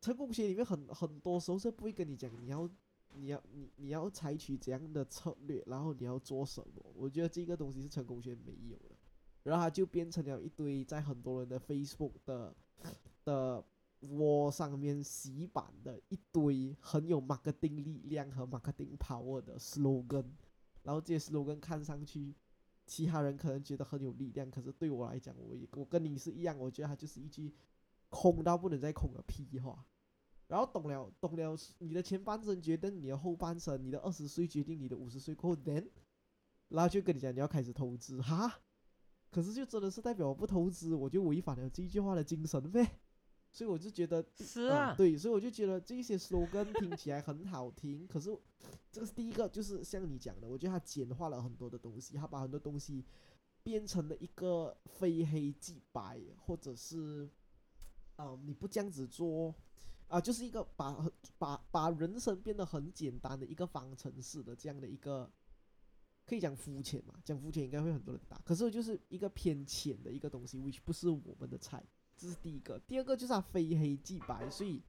[0.00, 2.68] 成功学里面很很多时候是不会跟你讲你要
[3.14, 6.92] 你要你你要采取怎样的策略，然后你要做什么。
[6.94, 8.96] 我觉得这个东西是成功学没有的，
[9.42, 12.54] 然后它就变成了一堆在很多人的 Facebook 的
[13.24, 13.64] 的
[14.00, 20.26] 窝上面洗版的一堆很有 marketing 力量和 marketing power 的 slogan，
[20.82, 22.34] 然后这些 slogan 看上去。
[22.84, 27.54] 其他人可能觉得很有力量，可是对我来讲，我也我跟你是一样，我觉得它就是一句
[28.08, 29.86] 空到不能再空的屁话。
[30.52, 35.88] 然后懂了，懂了，你的前半生决定你的后半生，你的二十岁决定你的五十岁过后，then，
[36.68, 38.60] 然后就跟你讲你要开始投资哈，
[39.30, 42.86] 可是就真的是代表我不投资，我就违反了这句话的精神呗。
[43.50, 48.28] 所以我就觉得，嗯是啊，对，所以我就觉得这些 slogan 听起来很好听，可是
[48.90, 53.02] 这个是第一个，就是像你讲的，我觉得它简化了很多的东西，它把很多东西
[53.62, 57.26] 变成了一个非黑即白，或者是，
[58.16, 59.54] 啊、你不这样子做，
[60.12, 65.30] 啊、就是一个把把把人生变得很简单的一个方程式的这样的一个，
[66.26, 71.82] 可以讲肤浅嘛，讲肤浅应该会很多人打，可是就是一个偏浅的一个东西，which 不是我们的菜。
[72.14, 74.82] 这是第一个，第二个就是它非黑即白，所以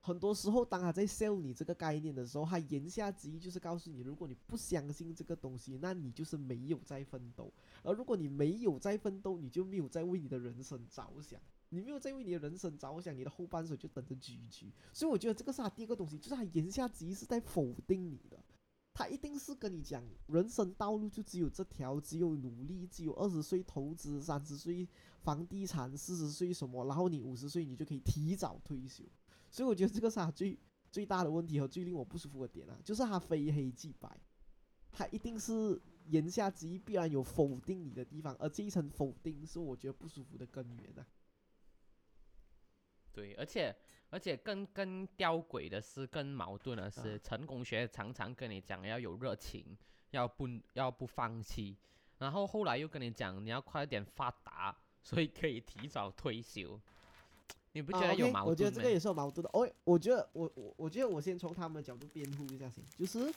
[0.00, 7.52] 很多时候当他在 sell 你这个概念的时候，他言下之意就是告诉你，如果你不相信这个东西，那你就是没有在奋斗；
[7.82, 11.38] 而如果你没有在奋斗，你就没有在为你的人生着想，
[11.70, 14.72] 你没有在为你的人生着想，你的后半生就等着居居。
[14.92, 18.42] 所以我觉得这个是他第二个东西，就是他言下之意是在否定你的。
[18.94, 24.88] 他一定是跟你讲，人生道路就只有这条，只有努力，只有二十岁投资，三十岁
[25.20, 29.04] 房地产，四十岁什么，然后你五十岁你就可以提早退休。
[29.50, 30.58] 所以我觉得这个是他最
[30.90, 34.18] 最大的问题和最令我不舒服的点啊，就是他非黑即白，
[34.90, 41.06] 他一定是言下之意必然有否定你的地方，而这一层否定是我觉得不舒服的根源啊。
[43.16, 43.74] 对，而且
[44.10, 49.74] 而且更更吊诡的是，更矛盾的是，啊成功学常常跟你讲要有热情，
[50.10, 51.74] 要不要不放弃，
[52.18, 56.78] 然后后来又跟你讲你要快点发达，所以可以提早退休。
[57.72, 59.50] 你不觉啊得有矛盾吗我觉得这个也是有矛盾的。
[59.54, 63.32] 哦，我觉得我我我觉得我先从他们的角度辩护一下先，就是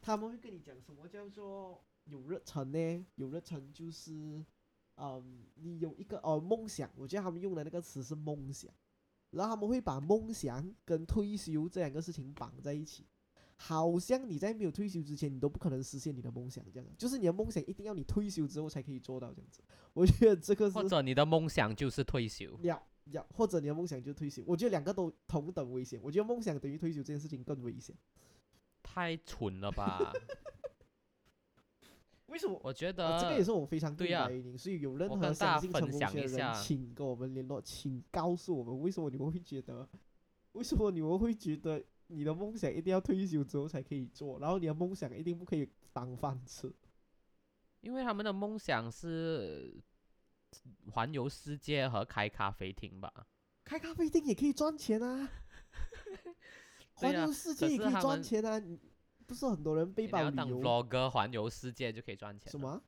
[0.00, 3.06] 他们会跟你讲什么叫做有热忱呢？
[3.16, 4.12] 有热忱就是，
[4.96, 8.72] 嗯，你有一个呃梦想，我觉得他们用的那个词是梦想。
[9.30, 13.06] 然后他们会把梦想跟退休这两个事情绑在一起，
[13.56, 19.62] 好像你在没有退休之前，你都不可能实现你的梦想这样，就是你的梦想一定要你退休之后才可以做到这样子。
[19.92, 25.98] 我觉得这个是或者你的梦想就是退休，要要，或者你的梦想就退休，我觉得两个都同等危险。
[26.02, 27.96] 我觉得梦想等于退休这件事情更危险。
[28.82, 30.12] 太蠢了吧？
[32.26, 32.60] 为什么？
[32.62, 39.88] 我觉呃，这个也是我非常对呀的原因，所以有任我何跟大家分相信成功学的人，请跟我们联络，请告诉我们为什么你们会觉得，
[40.52, 46.72] 为什么你们会觉得你的梦想一定要退休之后才可以做，然后你的梦想一定不可以当饭吃。
[47.80, 49.80] 因为他们的梦想是
[50.90, 53.12] 环游世界和开咖啡厅吧。
[53.64, 55.30] 开咖啡厅也可以赚钱啊，
[56.94, 58.78] 环游世界也可以赚钱啊，你
[59.26, 62.50] 不是很多人背你要当旅游 vlogger 环游世界就可以赚钱。
[62.50, 62.58] 什？
[62.58, 62.82] 么？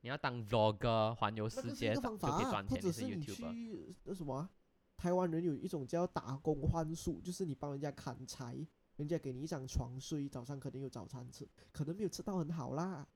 [0.00, 3.34] 你要当 vlogger 环游那个是世界就一个方法啊，可以赚钱，或者是是你 YouTuber。
[3.34, 4.50] 去那什么啊、
[4.96, 8.66] 台湾人有一种叫打工换宿，就是你帮人家砍柴，
[8.96, 13.06] 人家给你一张床睡，早上可能有早餐吃，可能没有吃到很好啦，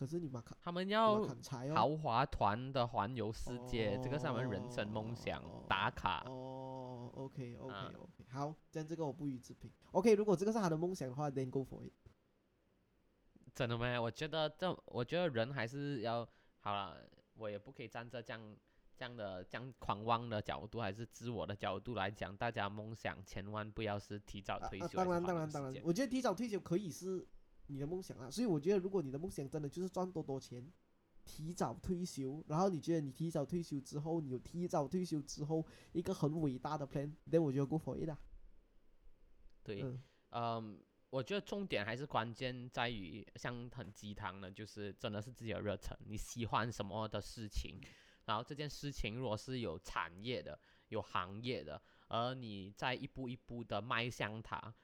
[0.00, 1.28] 可是你嘛砍，你嘛他们要。
[1.74, 6.24] 豪华团的环游世界，这个是他们人生梦想哦打卡。
[6.26, 9.70] 哦，OK OK 啊 OK，好，这样这个我不予置评。
[9.92, 11.92] OK，如果这个是他的梦想的话，then go for it。
[13.54, 14.00] 真的吗？
[14.00, 16.26] 我觉得这，我觉得人还是要
[16.60, 16.96] 好了，
[17.34, 18.56] 我也不可以站在这样
[18.96, 24.86] 这样的这样狂妄的角度，还是自我的角度来讲，大家梦想千万不要是提早啊退休。
[24.86, 27.26] 啊当然当然当然，我觉得提早退休可以是
[27.70, 30.66] 你的梦想啊，所以我觉得如果你的梦想真的就是赚多多钱，
[31.24, 38.18] 提早退休，然后你觉得你提早退休之后，你有提早退休之后一个很伟大的 plan，then 我觉得 go for it 啊。
[39.62, 47.80] 对，嗯，嗯，我觉得重点还是关键在于，像很鸡汤的，就是真的是自己的热忱，你喜欢什么的事情，
[48.24, 50.58] 然后这件事情如果是有产业的、
[50.88, 54.74] 有行业的，而你在一步一步的迈向它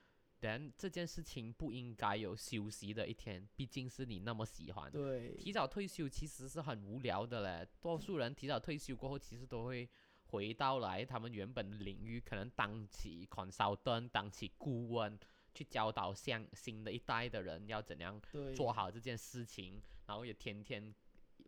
[0.40, 4.90] ，then 这件事情不应该有休息的一天，毕竟是你那么喜欢。
[4.90, 9.88] 对，提早退休其实是很无聊的嘞，多数人提早退休过后，其实都会
[10.26, 15.18] 回到来他们原本的领域，可能当起 consultant，当起顾问，
[15.54, 18.20] 去教导像新的一代的人要怎样，
[18.54, 20.94] 做好这件事情，然后也天天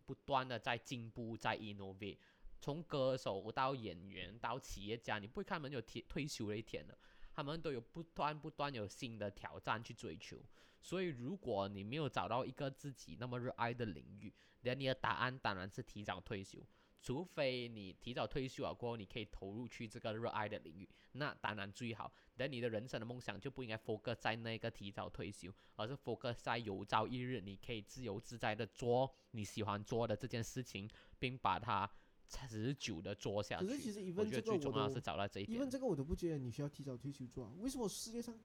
[0.07, 2.19] 不断的在进步，在 innovate。
[2.61, 6.99] 从歌手到演员到企业家，你不会看他们有退退休的一天的，
[7.39, 10.45] 他们都有不断不断有新的挑战去追求。
[10.83, 16.59] 所以，如果你没有找到一个自己那么热爱的领域，那你的答案当然是提早退休。
[17.01, 22.13] 除非你提早退休了过后，你可以投入去这个热爱的领域，那当然最好。
[22.37, 31.89] 但你的人生的梦想就不应该 focus 在那个提早退休，而是 focus 在有朝一日你可以自由自在的做你喜欢做的这件事情，并把它
[32.29, 33.67] 持久的做下去。
[33.67, 35.69] 可是其实我 even 觉得这个我都最重要是找到这一点因为。
[35.69, 37.53] 这个我都不觉得你需要提早退休做啊。
[37.59, 38.39] 为什么世界上，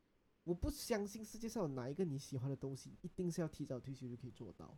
[0.43, 4.77] 我不相信世界上有哪一个你喜欢的东西一定是要提早退休就可以做到？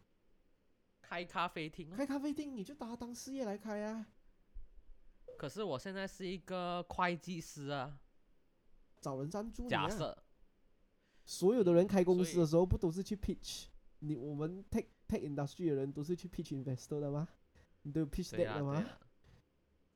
[1.02, 4.08] 开咖啡厅啊，开咖啡厅你就把它当事业来开啊，
[5.38, 8.00] 可是我现在是一个会计师啊，
[9.00, 9.68] 找人赞助。
[9.68, 10.18] 假设
[11.24, 13.66] 所有的人开公司的时候不都是去 pitch？
[14.00, 17.28] 你我们 tech tech industry 的人都是去 pitch investor 的吗？
[17.86, 18.74] 你都有 pitch 对 deck 啊，的吗？
[18.74, 19.00] 对啊，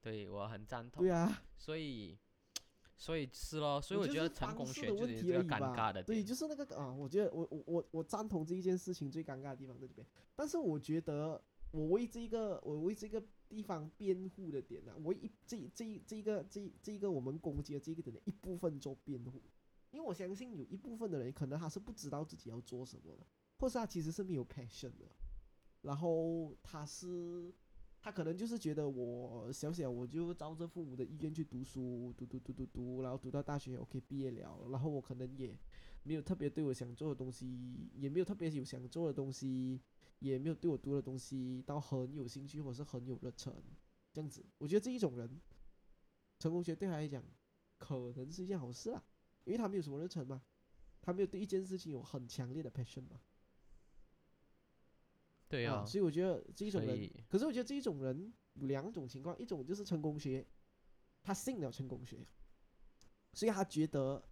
[0.02, 1.12] 对我很赞同对。
[1.12, 2.16] 啊，所以，
[2.96, 6.24] 所以是咯，所以我我觉得成功学就是一个尴尬的对。
[6.24, 19.42] 就是那个啊，我觉得我我我我赞同这一件事情最尴尬的地方在这边，但是我觉得我为这一个我为这个地方辩护的点呢、我一这这一这一个这一这一个我们攻击的这个点的一部分做辩护，
[19.90, 23.26] 因为我相信有一部分的人可能他是不知道自己要做什么的，
[23.58, 25.08] 或是他其实是没有 passion 的，
[25.82, 27.52] 然后他是
[28.02, 35.54] 他可能就是觉得我小小我就照着父母的意愿去读书，读读读读读，然后读到大学 OK 毕业了，然后我可能也
[36.04, 39.82] 没有特别对我想做的东西，也没有特别有想做的东西，
[40.20, 43.54] 也没有对我读的东西到很有兴趣或是很有热忱，
[44.14, 45.42] 这样子，我觉得这一种人，
[46.40, 47.22] 成功学对他来讲
[47.78, 49.04] 可能是一件好事啊，
[49.44, 50.42] 因为他没有什么热忱嘛，
[51.02, 53.20] 他没有对一件事情有很强烈的 passion 嘛。
[55.50, 60.46] 啊，对啊，所以我觉得这一种人，可是我觉得这一种人有两种情况，一种就是成功学，
[61.24, 62.26] 他信了成功学，
[63.34, 64.24] 所以他觉得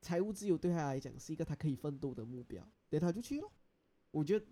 [0.00, 3.52] 财务自由对他来讲是一个他可以奋斗的目标，对，他就去咯。
[4.10, 4.46] 我觉得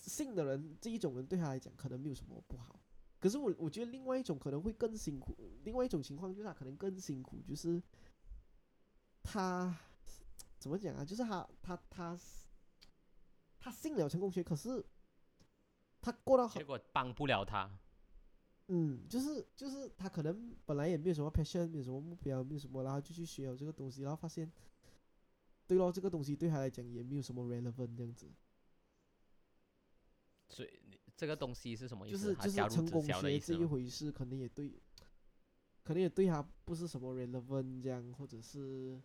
[0.00, 2.80] 信的人这一种人对他来讲可能没有什么不好，
[3.18, 7.82] 可是我我觉得另外一种可能会更辛苦，另外一种情况就是他可能更辛苦，就是
[9.22, 9.76] 他
[10.58, 11.04] 怎么讲啊？
[11.04, 12.18] 就是他他他
[13.58, 14.84] 他信了成功学，可是
[16.02, 17.78] 他过到好结果帮不了他。
[18.68, 24.50] 嗯，就是就是他可能本来也没有什么 passion，没有什么目标，没有什么，然后就去学了这个东西，然后发现，
[25.66, 28.30] 对咯，这个东西对他来讲也没有什么 relevant 这样子，
[30.48, 32.18] 所以你这个东西是什么意思？
[32.18, 33.64] 就是就是成功学这一？
[33.64, 34.80] 回事，可能也对，
[35.82, 38.98] 可能也对他不是什么 relevant 这样，或者是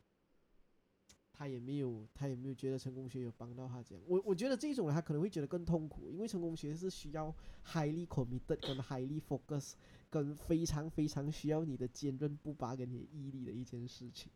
[1.38, 4.04] 他也没有他也没有觉得成功学有帮到他这样。
[4.08, 7.34] 我我觉得这种人他可能会觉得更痛苦，因为成功学是需要
[7.66, 9.74] highly committed 跟 highly focus
[10.10, 14.32] 跟非常非常需要你的坚韧不拔跟你的毅力的一件事情。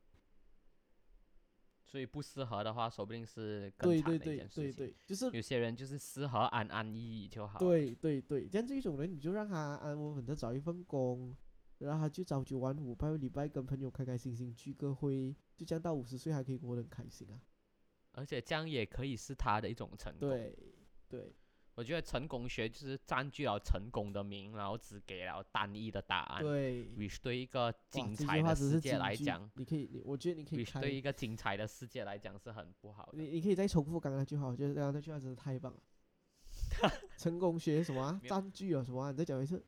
[1.83, 4.71] 所以不适合的话，说不定是更惨的一件事情。
[4.71, 11.35] 对对，就是有些人就是适合安安逸逸就好。，对对对，这样这种人你就让他安稳稳的找一份工，
[11.79, 17.39] 然后他就朝九晚五，拜个礼拜跟朋友开开心心聚个会，就这样到五十岁还可以过得很开心啊。
[18.13, 20.27] 而且这样也可以是他的一种成功。
[20.27, 20.57] 对
[21.07, 21.31] 对
[21.75, 26.41] 我觉得成功学就是占据了成功的名，然后只给了单一的答案。
[26.41, 33.17] 对，which 对一个精彩的世界来讲你可以，你我觉得你可以对一个精彩的世界来讲是很不好的。
[33.19, 35.79] 你你可以再重复刚刚那句话，我觉得刚刚那句话真的太棒了。
[37.17, 38.21] 成功学什么啊？
[38.27, 39.11] 占据啊什么啊？
[39.11, 39.63] 你再讲一次。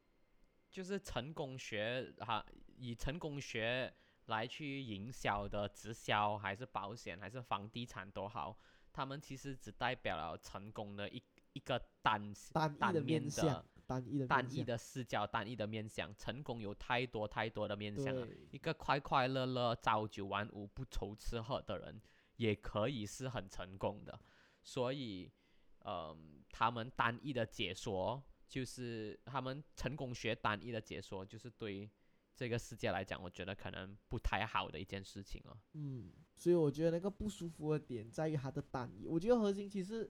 [0.69, 2.43] 就是成功学哈，
[2.77, 3.93] 以成功学
[4.27, 8.57] 来去营销的直销还是保险还是房地产都好，
[8.91, 11.21] 他们其实只代表了成功的一
[11.53, 16.15] 一个单单一的单面面向，单一的单一的视角、单一的面向。
[16.15, 18.27] 成功有太多太多的面向了。
[18.51, 22.01] 一个快快乐乐、朝九晚五、不愁吃喝的人，
[22.37, 24.19] 也可以是很成功的。
[24.63, 25.31] 所以，
[25.85, 31.89] 嗯，他们单一的解说，就是他们成功学单一的解说，就是对
[32.35, 35.55] 这个世界来讲，我觉得可能不太好的一件事情哦。
[35.73, 39.07] 嗯，所以我觉得那个不舒服的点在于它的单一。
[39.07, 40.09] 我觉得核心其实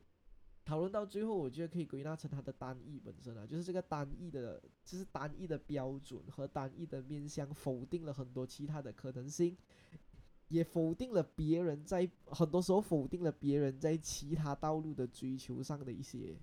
[0.64, 9.58] 讨论到最后，我觉得可以归纳成它的单一本身啊，就是这个单一的，就是单一的标准和单一的面向否定了很多其他的可能性，
[10.48, 16.38] 也否定了别人在很多时候否定了别人在其他道路的追求上的一些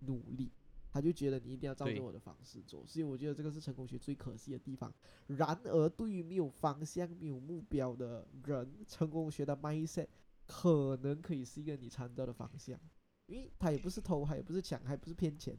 [0.00, 0.52] 努力。
[0.94, 4.94] 他就觉得你一定要照着我的方式做，所以我觉得这个是成功学最可惜的地方。
[5.26, 10.06] 然而，对于没有方向、没有目标的人，成功学的 mindset
[10.46, 12.78] 可能可以是一个你参照的方向，
[13.26, 15.58] 因为他也不是偷，他也不是抢，还不是骗钱，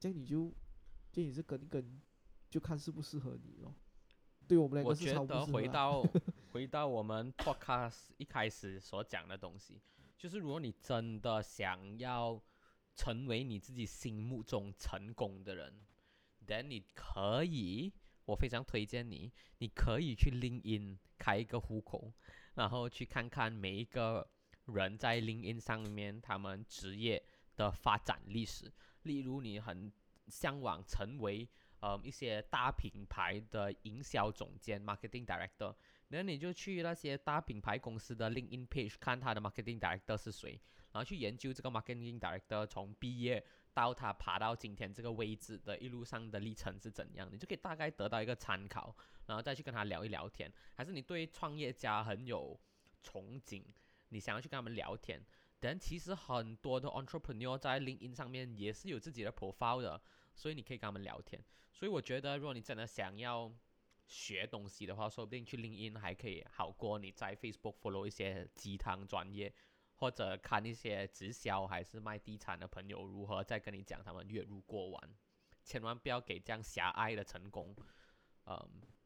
[0.00, 0.52] 这样你就
[1.12, 2.02] 这也是跟一跟，
[2.50, 3.72] 就看适不适合你咯。
[4.48, 6.04] 对我们两我个是觉得超不适合啊回到
[6.50, 9.80] 回到我们 podcast 一开始所讲的东西，
[10.18, 12.42] 就是如果你真的想要
[12.96, 15.72] 成为你自己心目中成功的人
[16.46, 17.92] ，then 你可以，
[18.24, 22.12] 我非常推荐你，你可以去 LinkedIn 开一个户口，
[22.54, 24.26] 然后去看看每一个
[24.64, 27.22] 人在 LinkedIn 上面他们职业
[27.54, 28.72] 的发展历史。
[29.02, 29.92] 例如，你很
[30.28, 31.48] 向往成为
[31.80, 35.74] 呃一些大品牌的营销总监 （marketing director），
[36.08, 40.60] 那你就去那些大品牌公司的 LinkedIn page 看他的 marketing director 是谁，
[40.96, 43.44] 然后去研究这个 marketing director 从毕业
[43.74, 50.50] 到他爬到今天这个位置的一路上的历程是怎样，你就可以大概得到一个参考，然后再去跟他聊一聊天。
[50.74, 52.58] 还是你对创业家很有
[53.04, 53.62] 憧憬，
[54.08, 55.22] 你想要去跟他们聊天。
[55.60, 60.00] 但其实很多的 entrepreneur 在 LinkedIn 上面也是有自己的 profile 的，
[60.34, 61.38] 所以你可以跟他们聊天。
[61.74, 63.52] 所以我觉得，如果你真的想要
[64.06, 69.52] 学东西的话，说不定去 LinkedIn 还可以好过你在 Facebook follow 一些鸡汤专业，
[69.96, 75.10] 或者看一些直销还是卖地产的朋友如何再跟你讲他们月入过万。
[75.64, 77.74] 千万不要给这样狭隘的成功，
[78.44, 78.56] 嗯，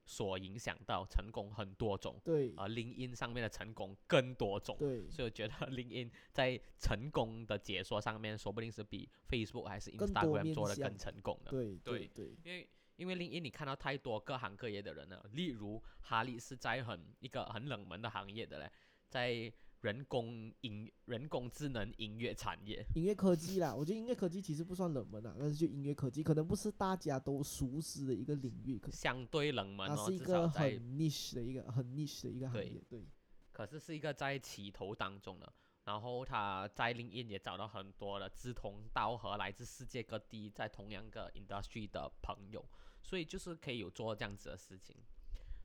[0.04, 1.06] 所影响到。
[1.06, 4.76] 成功很多种，对而 LinkedIn 上面的成功更多种。
[4.78, 11.50] 对，所以我觉得 LinkedIn 在成功的解说上面，说不定是比 Facebook 还是 Instagram 做的更成功的。
[11.50, 18.70] 对对对因为因为 LinkedIn 你看到太多各行各业的人了，例如哈利是在很一个很冷门的行业的嘞，
[19.08, 19.50] 在
[19.80, 22.84] 人工音人工智能音乐产业。
[22.94, 33.06] 音乐科技啦， 我觉得音乐科技其实不算冷门啊，但是就音乐科技可能不是大家都熟知的一个领域，可相对冷门哦，它是一个很在 niche 的一个很 niche 的一个行对业，对
[33.52, 35.52] 可是是一个在起头当中的。
[35.84, 42.64] 然后他在 LinkedIn 也找到很多的志同道合、来自世界各地在同样个 industry 的朋友，
[43.02, 44.94] 所以就是可以有做这样子的事情。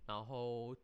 [0.07, 0.75] 然后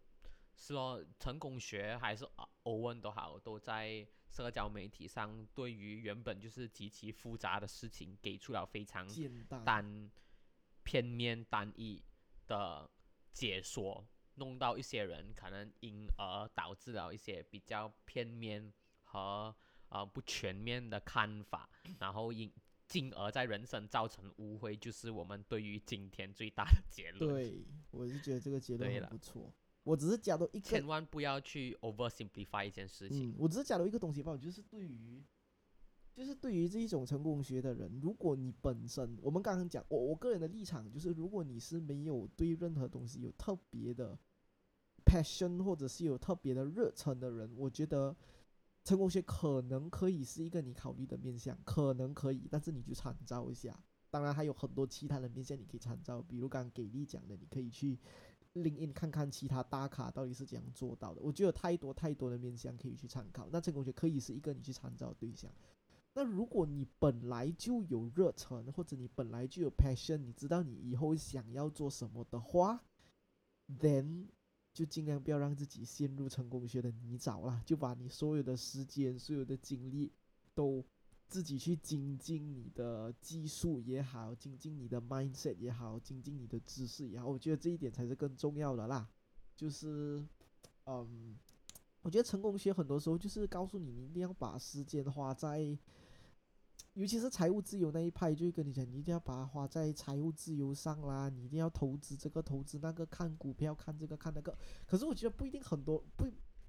[0.62, 10.12] 是咯，成功学还是啊欧文都好，都在社交媒体上对于原本就是极其复杂的事情给出了非常简单单
[10.84, 12.04] 片面单一
[12.46, 12.88] 的
[13.34, 18.72] 解说，弄到一些人可能因而导致了一些比较片面
[19.04, 19.56] 和
[19.90, 21.68] 呃不全面的看法，
[22.00, 22.54] 然后因
[22.88, 29.52] 进而在人生造成误会，就是我们对于今天最大的结论。，对，我是觉得这个结论不错。
[29.84, 33.32] 我只是加到一个千万不要去 oversimplify 一件事情。
[33.32, 35.24] 嗯，我只是讲到一个东西吧，就是对于，
[36.14, 44.18] 就是对于这一种成功学的人，如果你本身，我们刚刚讲，我我个人的立场就是，如果你是没有对任何东西有特别的
[45.06, 48.16] passion 或者是有特别的热忱的人，我觉得
[48.84, 53.84] 成功学可能可以是一个你考虑的面向，可能可以，但是你就参照一下。
[54.10, 57.98] 当然还有很多其他的面向你可以参照，比如刚刚给力讲的，你可以去
[58.54, 61.22] 拎 in 看看其他大咖到底是怎样做到的。
[61.22, 65.52] 我觉得太多太多的面向可以去参考，那成功学可以是一个你去参照的对象。
[66.14, 72.84] 那如果你本来就有热忱，或者你本来就有 passion，你知道你以后想要做什么的话
[73.80, 74.28] ，then
[74.74, 80.12] 就尽量不要让自己陷入成功学的泥沼啦，就把你所有的时间、所有的精力
[80.54, 80.84] 都
[81.32, 89.10] 自己去精进你的技术也好，精进你的 mindset 也好，精进你的知识也好，我觉得这一点才是更重要的啦。
[89.56, 90.28] 就是，
[90.88, 91.38] 嗯，
[92.02, 95.60] 我觉得成功学很多时候就是告诉你，你一定要把时间花在，
[96.96, 104.54] 尤其是财务自由那一派，就会跟你讲，你一定要把它花在财务自由上啦，你一定要投资这个投资那个，看股票看这个看那个。
[104.86, 106.28] 可是我觉得不一定很多不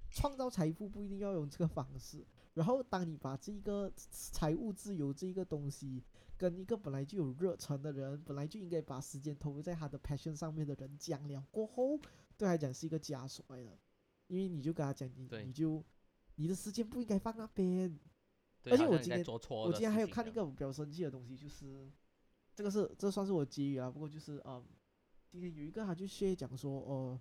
[0.09, 2.25] 创造财富不一定要用这个方式。
[2.53, 6.03] 然后当你把这一个财务自由这一个东西，
[6.37, 11.97] 跟一个本来就有热忱的人，本来就应该把时间投入在他的 passion 上面的人讲了过后，
[12.37, 13.77] 对他来讲是一个枷锁来的，
[14.27, 15.83] 因为你就跟他讲，你你就
[16.35, 17.99] 你的时间不应该放那边。
[18.65, 21.91] 而且我今天我今天还有看一个比较生气的东西，就是
[22.55, 24.63] 这个是这算是我结语啊，不过就是嗯，
[25.27, 27.19] 今天有一个他就 share 讲说，呃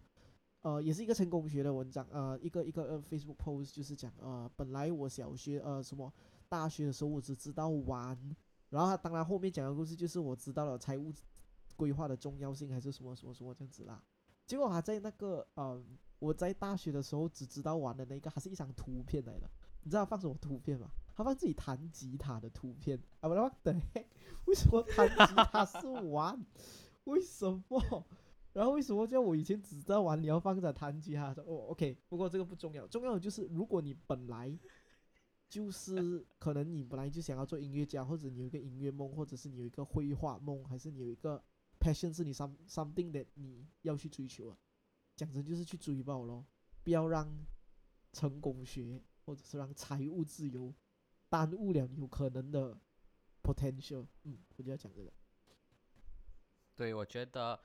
[0.63, 6.13] 呃，也是一个成功学的文章，呃，一个一个呃 Facebook post 就是讲，呃，本来我小学呃什么
[6.49, 8.17] 大学的时候我只知道玩，
[8.71, 11.13] 然后他当然后面讲的故事就是我知道了财务
[11.77, 14.03] 规划的重要性还是什么什么什么这样子啦，
[14.47, 15.83] 结果他在那个呃
[16.19, 19.51] 我在大学的时候只知道玩的那个，还是一张图片来的，
[19.83, 20.89] 你知道放什么图片吗？
[21.15, 23.29] 他放自己弹吉他的图片啊！
[23.29, 24.07] 我 what the heck？
[24.47, 26.47] 为什么弹吉他是玩？
[27.05, 28.07] 为什么？
[28.53, 31.33] 然后为什么叫我以前只知道玩，你要放在弹吉他？
[31.47, 34.59] 哦，OK，不过这个不重要，重要的就是如果你本来
[35.49, 41.43] 就是可能你本来就想要做音乐家，或者你有一个音乐梦，或者是你有一个绘画梦，还是你有一个
[41.81, 44.59] passion 是你 some something that 你要去追求啊，
[45.17, 46.45] 讲真就是去追爆咯，
[46.83, 47.35] 不要让
[48.13, 50.75] 成功学或者是让财务自由
[51.29, 52.79] 耽误了你有可能的
[53.43, 54.07] potential。
[54.25, 55.11] 嗯，我就要讲这个。
[56.75, 57.59] 对，我觉得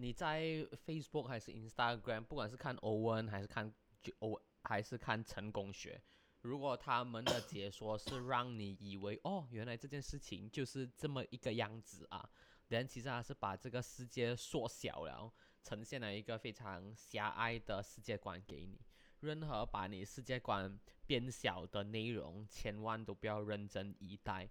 [0.00, 0.40] 你在
[0.86, 6.00] Facebook 还是 Instagram，不管是看欧文还是看就欧还是看成功学，
[6.42, 12.30] 如果他们的解说是让你以为哦，原来这件事情就是这么一个样子啊，
[12.68, 15.32] 但其实他是把这个世界缩小了，
[15.64, 18.80] 呈现了一个非常狭隘的世界观给你。
[19.18, 20.78] 任何把你世界观
[21.08, 24.48] 变小的内容，千万都不要认真以待。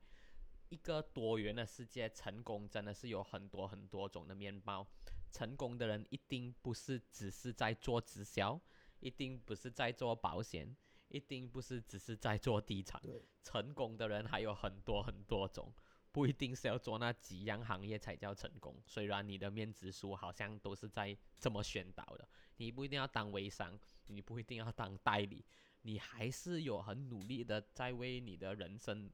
[0.67, 4.85] 一个多元的世界，成功真的是有很多很多种的面貌。
[5.31, 8.59] 成功的人一定不是只是在做直销，
[8.99, 10.75] 一定不是在做保险，
[11.09, 13.01] 一定不是只是在做地产。
[13.01, 15.71] 对，成功的人还有很多很多种，
[16.11, 18.75] 不一定是要做那几样行业才叫成功。
[18.85, 25.45] 虽然你的面子书好像都是在这么宣导的，你不一定要当微商，你不一定要当代理，
[25.83, 29.09] 你还是有很努力的在为你的人生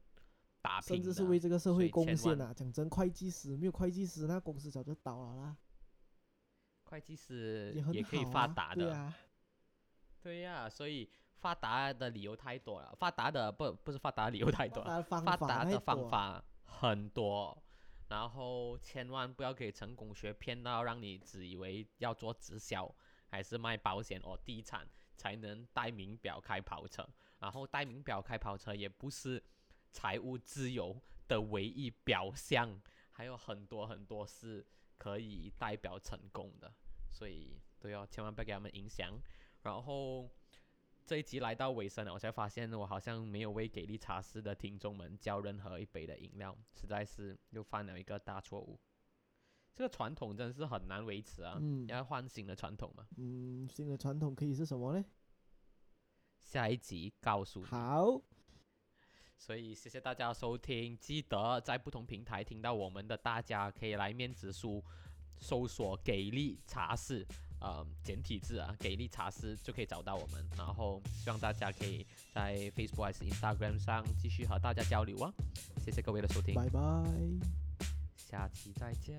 [0.62, 1.02] 打拼的。
[1.02, 2.54] 甚至是为这个社会贡献啊！
[2.54, 5.56] 讲真，会计师没有会计师，那公司早就倒了啦。
[6.94, 9.14] 会计师也可以发达的，对啊，
[10.22, 17.60] 对呀、所以发达的理由太多了，发达的不不是发达的理由太多了，发发达的方法法很多，
[18.10, 22.88] 然后千万不要给成功学骗到，让你只以为要做直销
[23.26, 27.04] 还是卖保险或地产才能带名表开跑车，
[27.40, 29.42] 然后带名表开跑车也不是
[29.90, 32.80] 财务自由的唯一表象，
[33.10, 34.64] 还有很多很多是
[34.96, 36.72] 可以代表成功的，
[37.14, 39.18] 所以都要千万不要给他们影响，
[39.62, 40.28] 然后。
[41.06, 48.80] 这一集来到尾声了，我才发现我好像没有为给力茶室的听众们交任何一杯的饮料，实在是又犯了一个大错误。
[49.74, 51.58] 这个传统真是很难维持啊！
[51.60, 53.06] 嗯要换新的传统嘛。
[53.18, 55.04] 嗯，新的传统可以是什么呢？
[56.38, 57.66] 下一集告诉你。
[57.66, 58.22] 好，
[59.36, 64.82] 所以谢谢大家收听，记得在不同平台听到我们的，大家可以来面子书
[65.40, 67.26] 搜索“给力茶室”，
[67.60, 70.46] 呃简体字啊，给力茶室就可以找到我们。
[70.56, 75.32] 然后希望大家可以在 Facebook 还是 Instagram 上继续和大家交流啊。
[75.84, 76.80] 谢谢各位的收听，拜拜。
[78.16, 79.18] 下期再见。